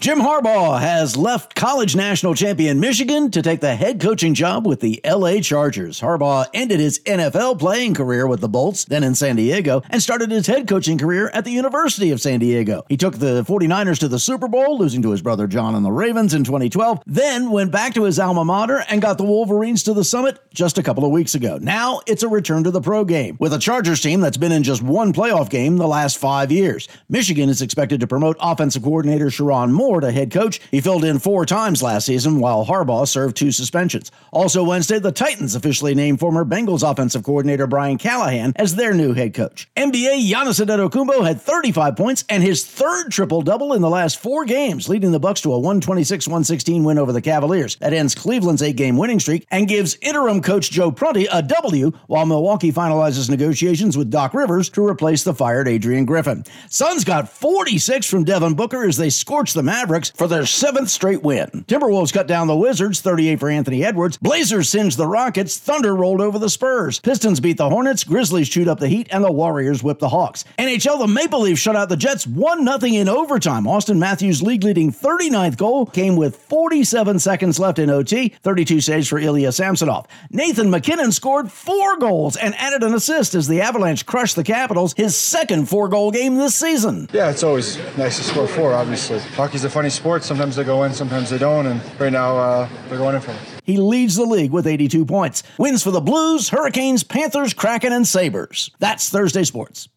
Jim 0.00 0.18
Harbaugh 0.18 0.78
has 0.80 1.16
left 1.16 1.54
college 1.54 1.96
national 1.96 2.34
champion 2.34 2.78
Michigan 2.78 3.30
to 3.30 3.40
take 3.40 3.60
the 3.60 3.74
head 3.74 4.00
coaching 4.00 4.34
job 4.34 4.66
with 4.66 4.80
the 4.80 5.00
LA 5.02 5.40
Chargers. 5.40 6.00
Harbaugh 6.00 6.44
ended 6.52 6.78
his 6.78 6.98
NFL 7.00 7.58
playing 7.58 7.94
career 7.94 8.26
with 8.26 8.40
the 8.40 8.48
Bolts, 8.48 8.84
then 8.84 9.02
in 9.02 9.14
San 9.14 9.36
Diego, 9.36 9.82
and 9.88 10.02
started 10.02 10.30
his 10.30 10.46
head 10.46 10.68
coaching 10.68 10.98
career 10.98 11.30
at 11.32 11.46
the 11.46 11.52
University 11.52 12.10
of 12.10 12.20
San 12.20 12.38
Diego. 12.40 12.84
He 12.90 12.98
took 12.98 13.14
the 13.14 13.44
49ers 13.44 13.98
to 14.00 14.08
the 14.08 14.18
Super 14.18 14.46
Bowl, 14.46 14.76
losing 14.76 15.00
to 15.02 15.10
his 15.10 15.22
brother 15.22 15.46
John 15.46 15.74
and 15.74 15.86
the 15.86 15.92
Ravens 15.92 16.34
in 16.34 16.44
2012, 16.44 17.02
then 17.06 17.50
went 17.50 17.70
back 17.72 17.94
to 17.94 18.02
his 18.02 18.18
alma 18.18 18.44
mater 18.44 18.84
and 18.90 19.00
got 19.00 19.16
the 19.16 19.24
Wolverines 19.24 19.84
to 19.84 19.94
the 19.94 20.04
summit 20.04 20.38
just 20.52 20.76
a 20.76 20.82
couple 20.82 21.06
of 21.06 21.12
weeks 21.12 21.34
ago. 21.34 21.56
Now 21.62 22.02
it's 22.06 22.22
a 22.22 22.28
return 22.28 22.64
to 22.64 22.70
the 22.70 22.82
pro 22.82 23.06
game 23.06 23.38
with 23.40 23.54
a 23.54 23.58
Chargers 23.58 24.02
team 24.02 24.20
that's 24.20 24.36
been 24.36 24.52
in 24.52 24.64
just 24.64 24.82
one 24.82 25.14
playoff 25.14 25.48
game 25.48 25.78
the 25.78 25.88
last 25.88 26.18
five 26.18 26.52
years. 26.52 26.88
Michigan 27.08 27.48
is 27.48 27.62
expected 27.62 28.00
to 28.00 28.06
promote 28.06 28.36
offensive 28.38 28.82
coordinator 28.82 29.26
Sherrone 29.26 29.72
Moore 29.72 29.93
to 30.00 30.12
head 30.12 30.30
coach. 30.30 30.60
He 30.70 30.80
filled 30.80 31.04
in 31.04 31.18
four 31.18 31.46
times 31.46 31.82
last 31.82 32.06
season 32.06 32.40
while 32.40 32.66
Harbaugh 32.66 33.06
served 33.06 33.36
two 33.36 33.52
suspensions. 33.52 34.10
Also 34.32 34.62
Wednesday, 34.64 34.98
the 34.98 35.12
Titans 35.12 35.54
officially 35.54 35.94
named 35.94 36.20
former 36.20 36.44
Bengals 36.44 36.88
offensive 36.88 37.22
coordinator 37.22 37.66
Brian 37.66 37.98
Callahan 37.98 38.52
as 38.56 38.74
their 38.74 38.94
new 38.94 39.12
head 39.14 39.34
coach. 39.34 39.68
NBA 39.76 40.28
Giannis 40.28 40.64
Antetokounmpo 40.64 41.26
had 41.26 41.40
35 41.40 41.96
points 41.96 42.24
and 42.28 42.42
his 42.42 42.66
third 42.66 43.10
triple-double 43.10 43.72
in 43.72 43.82
the 43.82 43.90
last 43.90 44.18
four 44.20 44.44
games, 44.44 44.88
leading 44.88 45.12
the 45.12 45.20
Bucks 45.20 45.40
to 45.42 45.52
a 45.52 45.58
126-116 45.58 46.84
win 46.84 46.98
over 46.98 47.12
the 47.12 47.20
Cavaliers. 47.20 47.76
That 47.76 47.92
ends 47.92 48.14
Cleveland's 48.14 48.62
eight-game 48.62 48.96
winning 48.96 49.20
streak 49.20 49.46
and 49.50 49.68
gives 49.68 49.96
interim 50.02 50.42
coach 50.42 50.70
Joe 50.70 50.90
Prunty 50.90 51.26
a 51.26 51.42
W 51.42 51.92
while 52.06 52.26
Milwaukee 52.26 52.72
finalizes 52.72 53.30
negotiations 53.30 53.96
with 53.96 54.10
Doc 54.10 54.34
Rivers 54.34 54.68
to 54.70 54.86
replace 54.86 55.24
the 55.24 55.34
fired 55.34 55.68
Adrian 55.68 56.04
Griffin. 56.04 56.44
Suns 56.68 57.04
got 57.04 57.28
46 57.28 58.08
from 58.08 58.24
Devin 58.24 58.54
Booker 58.54 58.84
as 58.84 58.96
they 58.96 59.10
scorched 59.10 59.54
the 59.54 59.62
Mavericks 59.74 60.10
for 60.10 60.28
their 60.28 60.46
seventh 60.46 60.88
straight 60.88 61.24
win. 61.24 61.48
Timberwolves 61.66 62.12
cut 62.12 62.28
down 62.28 62.46
the 62.46 62.54
Wizards, 62.54 63.00
38 63.00 63.40
for 63.40 63.50
Anthony 63.50 63.84
Edwards. 63.84 64.16
Blazers 64.18 64.68
singed 64.68 64.96
the 64.96 65.08
Rockets. 65.08 65.58
Thunder 65.58 65.96
rolled 65.96 66.20
over 66.20 66.38
the 66.38 66.48
Spurs. 66.48 67.00
Pistons 67.00 67.40
beat 67.40 67.56
the 67.56 67.68
Hornets. 67.68 68.04
Grizzlies 68.04 68.48
chewed 68.48 68.68
up 68.68 68.78
the 68.78 68.86
Heat, 68.86 69.08
and 69.10 69.24
the 69.24 69.32
Warriors 69.32 69.82
whipped 69.82 69.98
the 69.98 70.08
Hawks. 70.08 70.44
NHL, 70.60 71.00
the 71.00 71.08
Maple 71.08 71.40
Leafs 71.40 71.60
shut 71.60 71.74
out 71.74 71.88
the 71.88 71.96
Jets 71.96 72.24
1 72.24 72.64
0 72.64 72.92
in 72.94 73.08
overtime. 73.08 73.64
Auston 73.64 73.98
Matthews' 73.98 74.42
league 74.42 74.62
leading 74.62 74.92
39th 74.92 75.56
goal 75.56 75.86
came 75.86 76.14
with 76.14 76.36
47 76.36 77.18
seconds 77.18 77.58
left 77.58 77.80
in 77.80 77.90
OT, 77.90 78.28
32 78.28 78.80
saves 78.80 79.08
for 79.08 79.18
Ilya 79.18 79.50
Samsonov. 79.50 80.06
Nathan 80.30 80.70
MacKinnon 80.70 81.10
scored 81.10 81.50
four 81.50 81.98
goals 81.98 82.36
and 82.36 82.54
added 82.54 82.84
an 82.84 82.94
assist 82.94 83.34
as 83.34 83.48
the 83.48 83.60
Avalanche 83.60 84.06
crushed 84.06 84.36
the 84.36 84.44
Capitals, 84.44 84.94
his 84.96 85.16
second 85.16 85.68
four 85.68 85.88
goal 85.88 86.12
game 86.12 86.36
this 86.36 86.54
season. 86.54 87.08
Yeah, 87.12 87.30
it's 87.30 87.42
always 87.42 87.76
nice 87.98 88.18
to 88.18 88.22
score 88.22 88.46
four, 88.46 88.72
obviously. 88.72 89.18
Hockey's 89.34 89.63
a 89.64 89.70
funny 89.70 89.90
sport. 89.90 90.24
Sometimes 90.24 90.56
they 90.56 90.64
go 90.64 90.84
in, 90.84 90.92
sometimes 90.92 91.30
they 91.30 91.38
don't, 91.38 91.66
and 91.66 91.80
right 92.00 92.12
now 92.12 92.36
uh, 92.36 92.68
they're 92.88 92.98
going 92.98 93.14
in 93.14 93.20
for 93.20 93.32
me. 93.32 93.38
He 93.64 93.78
leads 93.78 94.16
the 94.16 94.24
league 94.24 94.50
with 94.50 94.66
82 94.66 95.06
points. 95.06 95.42
Wins 95.58 95.82
for 95.82 95.90
the 95.90 96.00
Blues, 96.00 96.50
Hurricanes, 96.50 97.02
Panthers, 97.02 97.54
Kraken, 97.54 97.92
and 97.92 98.06
Sabres. 98.06 98.70
That's 98.78 99.08
Thursday 99.08 99.44
Sports. 99.44 99.88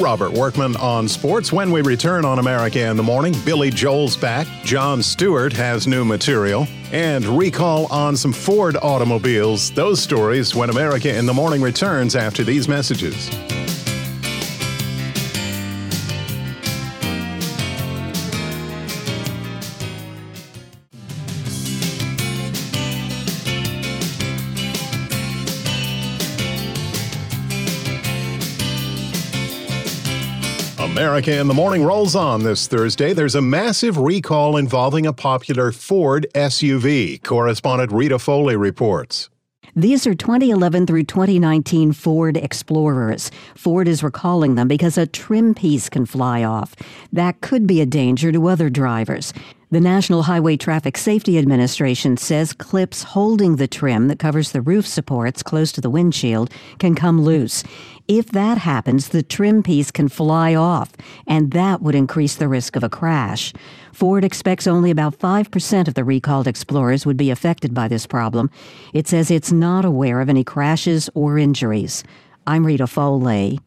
Robert 0.00 0.32
Workman 0.32 0.76
on 0.76 1.06
sports. 1.08 1.52
When 1.52 1.70
we 1.70 1.82
return 1.82 2.24
on 2.24 2.38
America 2.38 2.80
in 2.88 2.96
the 2.96 3.02
Morning, 3.02 3.34
Billy 3.44 3.68
Joel's 3.68 4.16
back. 4.16 4.46
Jon 4.64 5.02
Stewart 5.02 5.52
has 5.52 5.86
new 5.86 6.06
material. 6.06 6.66
And 6.90 7.24
recall 7.26 7.86
on 7.92 8.16
some 8.16 8.32
Ford 8.32 8.76
automobiles. 8.80 9.70
Those 9.72 10.00
stories 10.00 10.54
when 10.54 10.70
America 10.70 11.14
in 11.14 11.26
the 11.26 11.34
Morning 11.34 11.60
returns 11.60 12.16
after 12.16 12.42
these 12.42 12.66
messages. 12.66 13.28
America 31.20 31.38
in 31.38 31.48
the 31.48 31.54
Morning 31.54 31.84
rolls 31.84 32.16
on 32.16 32.44
this 32.44 32.66
Thursday. 32.66 33.12
There's 33.12 33.34
a 33.34 33.42
massive 33.42 33.98
recall 33.98 34.56
involving 34.56 35.06
a 35.06 35.12
popular 35.12 35.70
Ford 35.70 36.26
SUV. 36.34 37.22
Correspondent 37.22 37.92
Rita 37.92 38.18
Foley 38.18 38.56
reports. 38.56 39.28
These 39.76 40.06
are 40.06 40.14
2011 40.14 40.86
through 40.86 41.02
2019 41.02 41.92
Ford 41.92 42.38
Explorers. 42.38 43.30
Ford 43.54 43.86
is 43.86 44.02
recalling 44.02 44.54
them 44.54 44.66
because 44.66 44.96
a 44.96 45.06
trim 45.06 45.54
piece 45.54 45.90
can 45.90 46.06
fly 46.06 46.42
off. 46.42 46.74
That 47.12 47.42
could 47.42 47.66
be 47.66 47.82
a 47.82 47.86
danger 47.86 48.32
to 48.32 48.48
other 48.48 48.70
drivers. 48.70 49.34
The 49.72 49.78
National 49.78 50.22
Highway 50.22 50.56
Traffic 50.56 50.96
Safety 50.96 51.38
Administration 51.38 52.16
says 52.16 52.52
clips 52.52 53.04
holding 53.04 53.54
the 53.54 53.68
trim 53.68 54.08
that 54.08 54.18
covers 54.18 54.50
the 54.50 54.60
roof 54.60 54.84
supports 54.84 55.44
close 55.44 55.70
to 55.72 55.80
the 55.80 55.90
windshield 55.90 56.50
can 56.80 56.96
come 56.96 57.22
loose. 57.22 57.62
If 58.10 58.32
that 58.32 58.58
happens, 58.58 59.10
the 59.10 59.22
trim 59.22 59.62
piece 59.62 59.92
can 59.92 60.08
fly 60.08 60.52
off, 60.52 60.90
and 61.28 61.52
that 61.52 61.80
would 61.80 61.94
increase 61.94 62.34
the 62.34 62.48
risk 62.48 62.74
of 62.74 62.82
a 62.82 62.88
crash. 62.88 63.52
Ford 63.92 64.24
expects 64.24 64.66
only 64.66 64.90
about 64.90 65.16
5% 65.16 65.86
of 65.86 65.94
the 65.94 66.02
recalled 66.02 66.48
Explorers 66.48 67.06
would 67.06 67.16
be 67.16 67.30
affected 67.30 67.72
by 67.72 67.86
this 67.86 68.08
problem. 68.08 68.50
It 68.92 69.06
says 69.06 69.30
it's 69.30 69.52
not 69.52 69.84
aware 69.84 70.20
of 70.20 70.28
any 70.28 70.42
crashes 70.42 71.08
or 71.14 71.38
injuries. 71.38 72.02
I'm 72.48 72.66
Rita 72.66 72.88
Foley. 72.88 73.60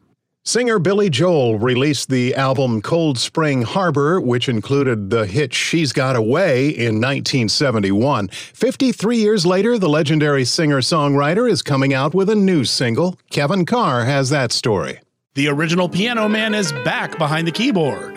Singer 0.46 0.78
Billy 0.78 1.08
Joel 1.08 1.58
released 1.58 2.10
the 2.10 2.34
album 2.34 2.82
Cold 2.82 3.18
Spring 3.18 3.62
Harbor, 3.62 4.20
which 4.20 4.46
included 4.46 5.08
the 5.08 5.24
hit 5.24 5.54
She's 5.54 5.90
Got 5.90 6.16
a 6.16 6.20
Way 6.22 6.68
in 6.68 7.00
1971. 7.00 8.28
53 8.28 9.16
years 9.16 9.46
later, 9.46 9.78
the 9.78 9.88
legendary 9.88 10.44
singer 10.44 10.82
songwriter 10.82 11.50
is 11.50 11.62
coming 11.62 11.94
out 11.94 12.12
with 12.12 12.28
a 12.28 12.34
new 12.34 12.66
single. 12.66 13.18
Kevin 13.30 13.64
Carr 13.64 14.04
has 14.04 14.28
that 14.28 14.52
story. 14.52 15.00
The 15.32 15.48
original 15.48 15.88
piano 15.88 16.28
man 16.28 16.54
is 16.54 16.72
back 16.84 17.16
behind 17.16 17.48
the 17.48 17.52
keyboard. 17.52 18.14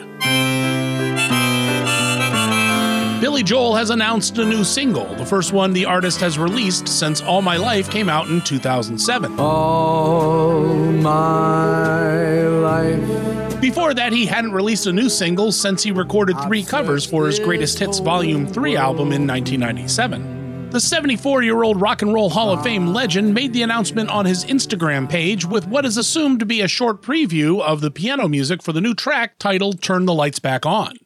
Billy 3.28 3.44
Joel 3.44 3.76
has 3.76 3.90
announced 3.90 4.38
a 4.38 4.46
new 4.46 4.64
single, 4.64 5.14
the 5.16 5.26
first 5.26 5.52
one 5.52 5.74
the 5.74 5.84
artist 5.84 6.22
has 6.22 6.40
released 6.40 6.88
since 6.88 7.20
All 7.20 7.42
My 7.42 7.58
Life 7.58 7.92
came 7.92 8.08
out 8.08 8.30
in 8.30 8.40
2007. 8.40 9.38
All 9.38 10.64
my 10.64 12.40
life. 12.48 13.60
Before 13.60 13.94
that, 13.94 14.14
he 14.14 14.26
hadn't 14.26 14.54
released 14.54 14.88
a 14.88 14.94
new 14.94 15.10
single 15.10 15.52
since 15.52 15.84
he 15.84 15.92
recorded 15.92 16.40
three 16.44 16.64
covers 16.64 17.06
for 17.06 17.26
his 17.26 17.38
Greatest 17.38 17.78
Hits 17.78 18.00
Volume 18.00 18.48
3 18.48 18.78
album 18.78 19.12
in 19.12 19.28
1997. 19.28 20.70
The 20.70 20.80
74 20.80 21.44
year 21.44 21.64
old 21.64 21.82
Rock 21.82 22.04
and 22.04 22.14
Roll 22.14 22.30
Hall 22.30 22.54
of 22.54 22.64
Fame 22.64 22.88
ah. 22.88 22.92
legend 22.92 23.34
made 23.34 23.52
the 23.52 23.62
announcement 23.62 24.10
on 24.10 24.26
his 24.26 24.46
Instagram 24.46 25.10
page 25.10 25.46
with 25.46 25.68
what 25.68 25.84
is 25.84 25.98
assumed 25.98 26.40
to 26.40 26.46
be 26.46 26.62
a 26.62 26.68
short 26.70 27.02
preview 27.02 27.62
of 27.62 27.82
the 27.82 27.92
piano 27.92 28.30
music 28.30 28.64
for 28.64 28.72
the 28.72 28.80
new 28.80 28.94
track 28.94 29.38
titled 29.38 29.82
Turn 29.82 30.06
the 30.06 30.14
Lights 30.14 30.40
Back 30.40 30.66
On. 30.66 30.98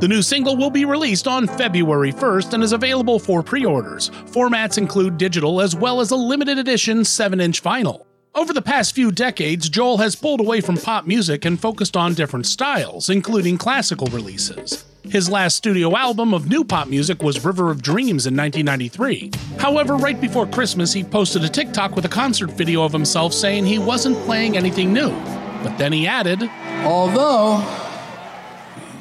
The 0.00 0.06
new 0.06 0.22
single 0.22 0.56
will 0.56 0.70
be 0.70 0.84
released 0.84 1.26
on 1.26 1.48
February 1.48 2.12
1st 2.12 2.52
and 2.52 2.62
is 2.62 2.70
available 2.70 3.18
for 3.18 3.42
pre 3.42 3.64
orders. 3.64 4.10
Formats 4.26 4.78
include 4.78 5.18
digital 5.18 5.60
as 5.60 5.74
well 5.74 6.00
as 6.00 6.12
a 6.12 6.16
limited 6.16 6.56
edition 6.56 7.04
7 7.04 7.40
inch 7.40 7.64
vinyl. 7.64 8.04
Over 8.32 8.52
the 8.52 8.62
past 8.62 8.94
few 8.94 9.10
decades, 9.10 9.68
Joel 9.68 9.98
has 9.98 10.14
pulled 10.14 10.38
away 10.38 10.60
from 10.60 10.76
pop 10.76 11.04
music 11.04 11.44
and 11.44 11.58
focused 11.58 11.96
on 11.96 12.14
different 12.14 12.46
styles, 12.46 13.10
including 13.10 13.58
classical 13.58 14.06
releases. 14.08 14.84
His 15.02 15.28
last 15.28 15.56
studio 15.56 15.96
album 15.96 16.32
of 16.32 16.48
new 16.48 16.62
pop 16.62 16.86
music 16.86 17.20
was 17.20 17.44
River 17.44 17.68
of 17.68 17.82
Dreams 17.82 18.28
in 18.28 18.36
1993. 18.36 19.32
However, 19.58 19.96
right 19.96 20.20
before 20.20 20.46
Christmas, 20.46 20.92
he 20.92 21.02
posted 21.02 21.42
a 21.42 21.48
TikTok 21.48 21.96
with 21.96 22.04
a 22.04 22.08
concert 22.08 22.52
video 22.52 22.84
of 22.84 22.92
himself 22.92 23.32
saying 23.34 23.66
he 23.66 23.80
wasn't 23.80 24.18
playing 24.18 24.56
anything 24.56 24.92
new. 24.92 25.10
But 25.64 25.76
then 25.76 25.92
he 25.92 26.06
added, 26.06 26.48
Although 26.84 27.87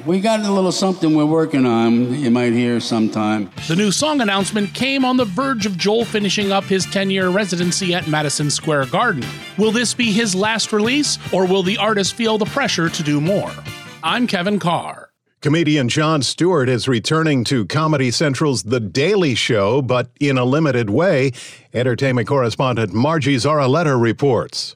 we 0.08 0.22
got 0.22 0.39
a 0.39 0.51
little 0.51 0.72
something 0.72 1.16
we're 1.16 1.26
working 1.26 1.66
on. 1.66 2.16
You 2.16 2.32
might 2.32 2.53
hear 2.53 2.80
sometime. 2.80 3.51
The 3.68 3.76
new 3.76 3.91
song 3.91 4.22
announcement 4.22 4.74
came 4.74 5.03
on 5.03 5.18
the 5.18 5.26
verge 5.26 5.66
of 5.66 5.78
Joel 5.78 6.05
finishing 6.05 6.51
up 6.51 6.64
his 6.64 6.86
10 6.86 7.10
year 7.10 7.28
residency 7.30 7.93
at 7.93 8.08
Madison 8.08 8.49
Square 8.49 8.86
Garden. 8.88 9.26
Will 9.58 9.72
this 9.72 9.93
be 9.93 10.12
his 10.12 10.34
last 10.34 10.72
release, 10.72 11.20
or 11.34 11.45
will 11.45 11.62
the 11.62 11.78
artist 11.78 12.14
feel 12.16 12.38
the 12.38 12.45
pressure 12.45 12.89
to 12.89 13.03
do 13.03 13.20
more? 13.20 13.51
I'm 14.01 14.28
Kevin 14.28 14.60
Carr. 14.60 15.12
Comedian 15.41 15.89
Jon 15.89 16.22
Stewart 16.22 16.70
is 16.70 16.88
returning 16.88 17.43
to 17.43 17.66
Comedy 17.66 18.10
Central's 18.10 18.64
The 18.64 18.80
Daily 18.80 19.36
Show, 19.36 19.82
but 19.82 20.10
in 20.20 20.38
a 20.38 20.45
limited 20.45 20.89
way. 20.89 21.32
Entertainment 21.74 22.28
correspondent 22.28 22.93
Margie 22.93 23.36
Zaraletta 23.36 24.01
reports. 24.01 24.76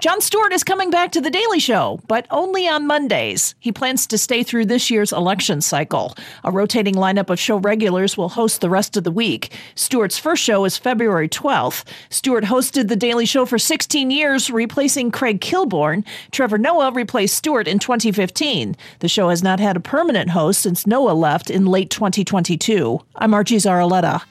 Jon 0.00 0.22
Stewart 0.22 0.54
is 0.54 0.64
coming 0.64 0.88
back 0.88 1.12
to 1.12 1.20
The 1.20 1.28
Daily 1.28 1.58
Show, 1.58 2.00
but 2.08 2.26
only 2.30 2.66
on 2.66 2.86
Mondays. 2.86 3.54
He 3.60 3.70
plans 3.70 4.06
to 4.06 4.16
stay 4.16 4.42
through 4.42 4.64
this 4.64 4.90
year's 4.90 5.12
election 5.12 5.60
cycle. 5.60 6.16
A 6.42 6.50
rotating 6.50 6.94
lineup 6.94 7.28
of 7.28 7.38
show 7.38 7.58
regulars 7.58 8.16
will 8.16 8.30
host 8.30 8.62
the 8.62 8.70
rest 8.70 8.96
of 8.96 9.04
the 9.04 9.10
week. 9.10 9.52
Stewart's 9.74 10.16
first 10.16 10.42
show 10.42 10.64
is 10.64 10.78
February 10.78 11.28
12th. 11.28 11.84
Stewart 12.08 12.44
hosted 12.44 12.88
The 12.88 12.96
Daily 12.96 13.26
Show 13.26 13.44
for 13.44 13.58
16 13.58 14.10
years, 14.10 14.48
replacing 14.48 15.10
Craig 15.10 15.42
Kilborn. 15.42 16.02
Trevor 16.30 16.56
Noah 16.56 16.92
replaced 16.92 17.36
Stewart 17.36 17.68
in 17.68 17.78
2015. 17.78 18.76
The 19.00 19.08
show 19.08 19.28
has 19.28 19.42
not 19.42 19.60
had 19.60 19.76
a 19.76 19.80
permanent 19.80 20.30
host 20.30 20.62
since 20.62 20.86
Noah 20.86 21.12
left 21.12 21.50
in 21.50 21.66
late 21.66 21.90
2022. 21.90 22.98
I'm 23.16 23.34
Archie 23.34 23.56
Zaraletta. 23.56 24.22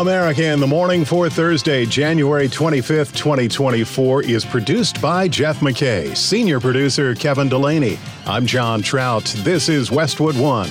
America 0.00 0.50
in 0.50 0.60
the 0.60 0.66
Morning 0.66 1.04
for 1.04 1.28
Thursday, 1.28 1.84
January 1.84 2.48
25th, 2.48 3.14
2024 3.14 4.22
is 4.22 4.46
produced 4.46 4.98
by 5.02 5.28
Jeff 5.28 5.60
McKay, 5.60 6.16
senior 6.16 6.58
producer 6.58 7.14
Kevin 7.14 7.50
Delaney. 7.50 7.98
I'm 8.24 8.46
John 8.46 8.80
Trout. 8.80 9.24
This 9.44 9.68
is 9.68 9.90
Westwood 9.90 10.38
One. 10.38 10.70